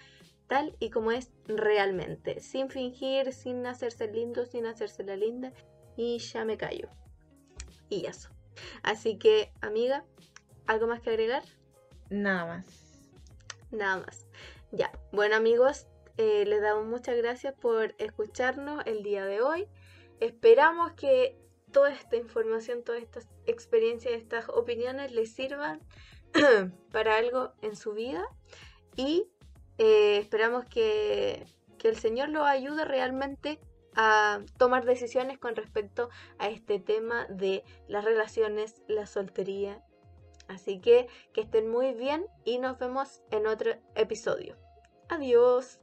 tal 0.47 0.75
y 0.79 0.89
como 0.89 1.11
es 1.11 1.31
realmente, 1.47 2.39
sin 2.39 2.69
fingir, 2.69 3.33
sin 3.33 3.65
hacerse 3.65 4.07
lindo, 4.07 4.45
sin 4.45 4.65
hacerse 4.65 5.03
la 5.03 5.15
linda. 5.15 5.53
Y 5.97 6.19
ya 6.19 6.45
me 6.45 6.57
callo. 6.57 6.89
Y 7.89 8.05
eso. 8.05 8.29
Así 8.83 9.17
que, 9.17 9.51
amiga, 9.61 10.03
¿algo 10.67 10.87
más 10.87 11.01
que 11.01 11.09
agregar? 11.09 11.43
Nada 12.09 12.45
más. 12.45 12.65
Nada 13.71 13.97
más. 13.97 14.27
Ya, 14.71 14.91
bueno 15.11 15.35
amigos, 15.35 15.87
eh, 16.17 16.45
les 16.45 16.61
damos 16.61 16.85
muchas 16.85 17.15
gracias 17.17 17.53
por 17.53 17.95
escucharnos 17.97 18.85
el 18.85 19.03
día 19.03 19.25
de 19.25 19.41
hoy. 19.41 19.67
Esperamos 20.19 20.93
que 20.93 21.37
toda 21.71 21.91
esta 21.91 22.15
información, 22.15 22.83
todas 22.83 23.01
estas 23.01 23.27
experiencias, 23.45 24.13
estas 24.13 24.47
opiniones 24.49 25.11
les 25.11 25.33
sirvan 25.33 25.81
para 26.91 27.17
algo 27.17 27.53
en 27.61 27.75
su 27.75 27.93
vida 27.93 28.25
y 28.95 29.27
eh, 29.77 30.17
esperamos 30.17 30.65
que, 30.65 31.45
que 31.77 31.89
el 31.89 31.97
Señor 31.97 32.29
los 32.29 32.45
ayude 32.45 32.85
realmente 32.85 33.59
a 33.95 34.41
tomar 34.57 34.85
decisiones 34.85 35.37
con 35.37 35.55
respecto 35.55 36.09
a 36.37 36.49
este 36.49 36.79
tema 36.79 37.25
de 37.29 37.63
las 37.87 38.03
relaciones, 38.03 38.81
la 38.87 39.05
soltería 39.05 39.81
Así 40.47 40.79
que 40.79 41.07
que 41.33 41.41
estén 41.41 41.69
muy 41.69 41.93
bien 41.93 42.25
y 42.43 42.59
nos 42.59 42.77
vemos 42.77 43.21
en 43.31 43.47
otro 43.47 43.71
episodio. 43.95 44.55
Adiós. 45.09 45.79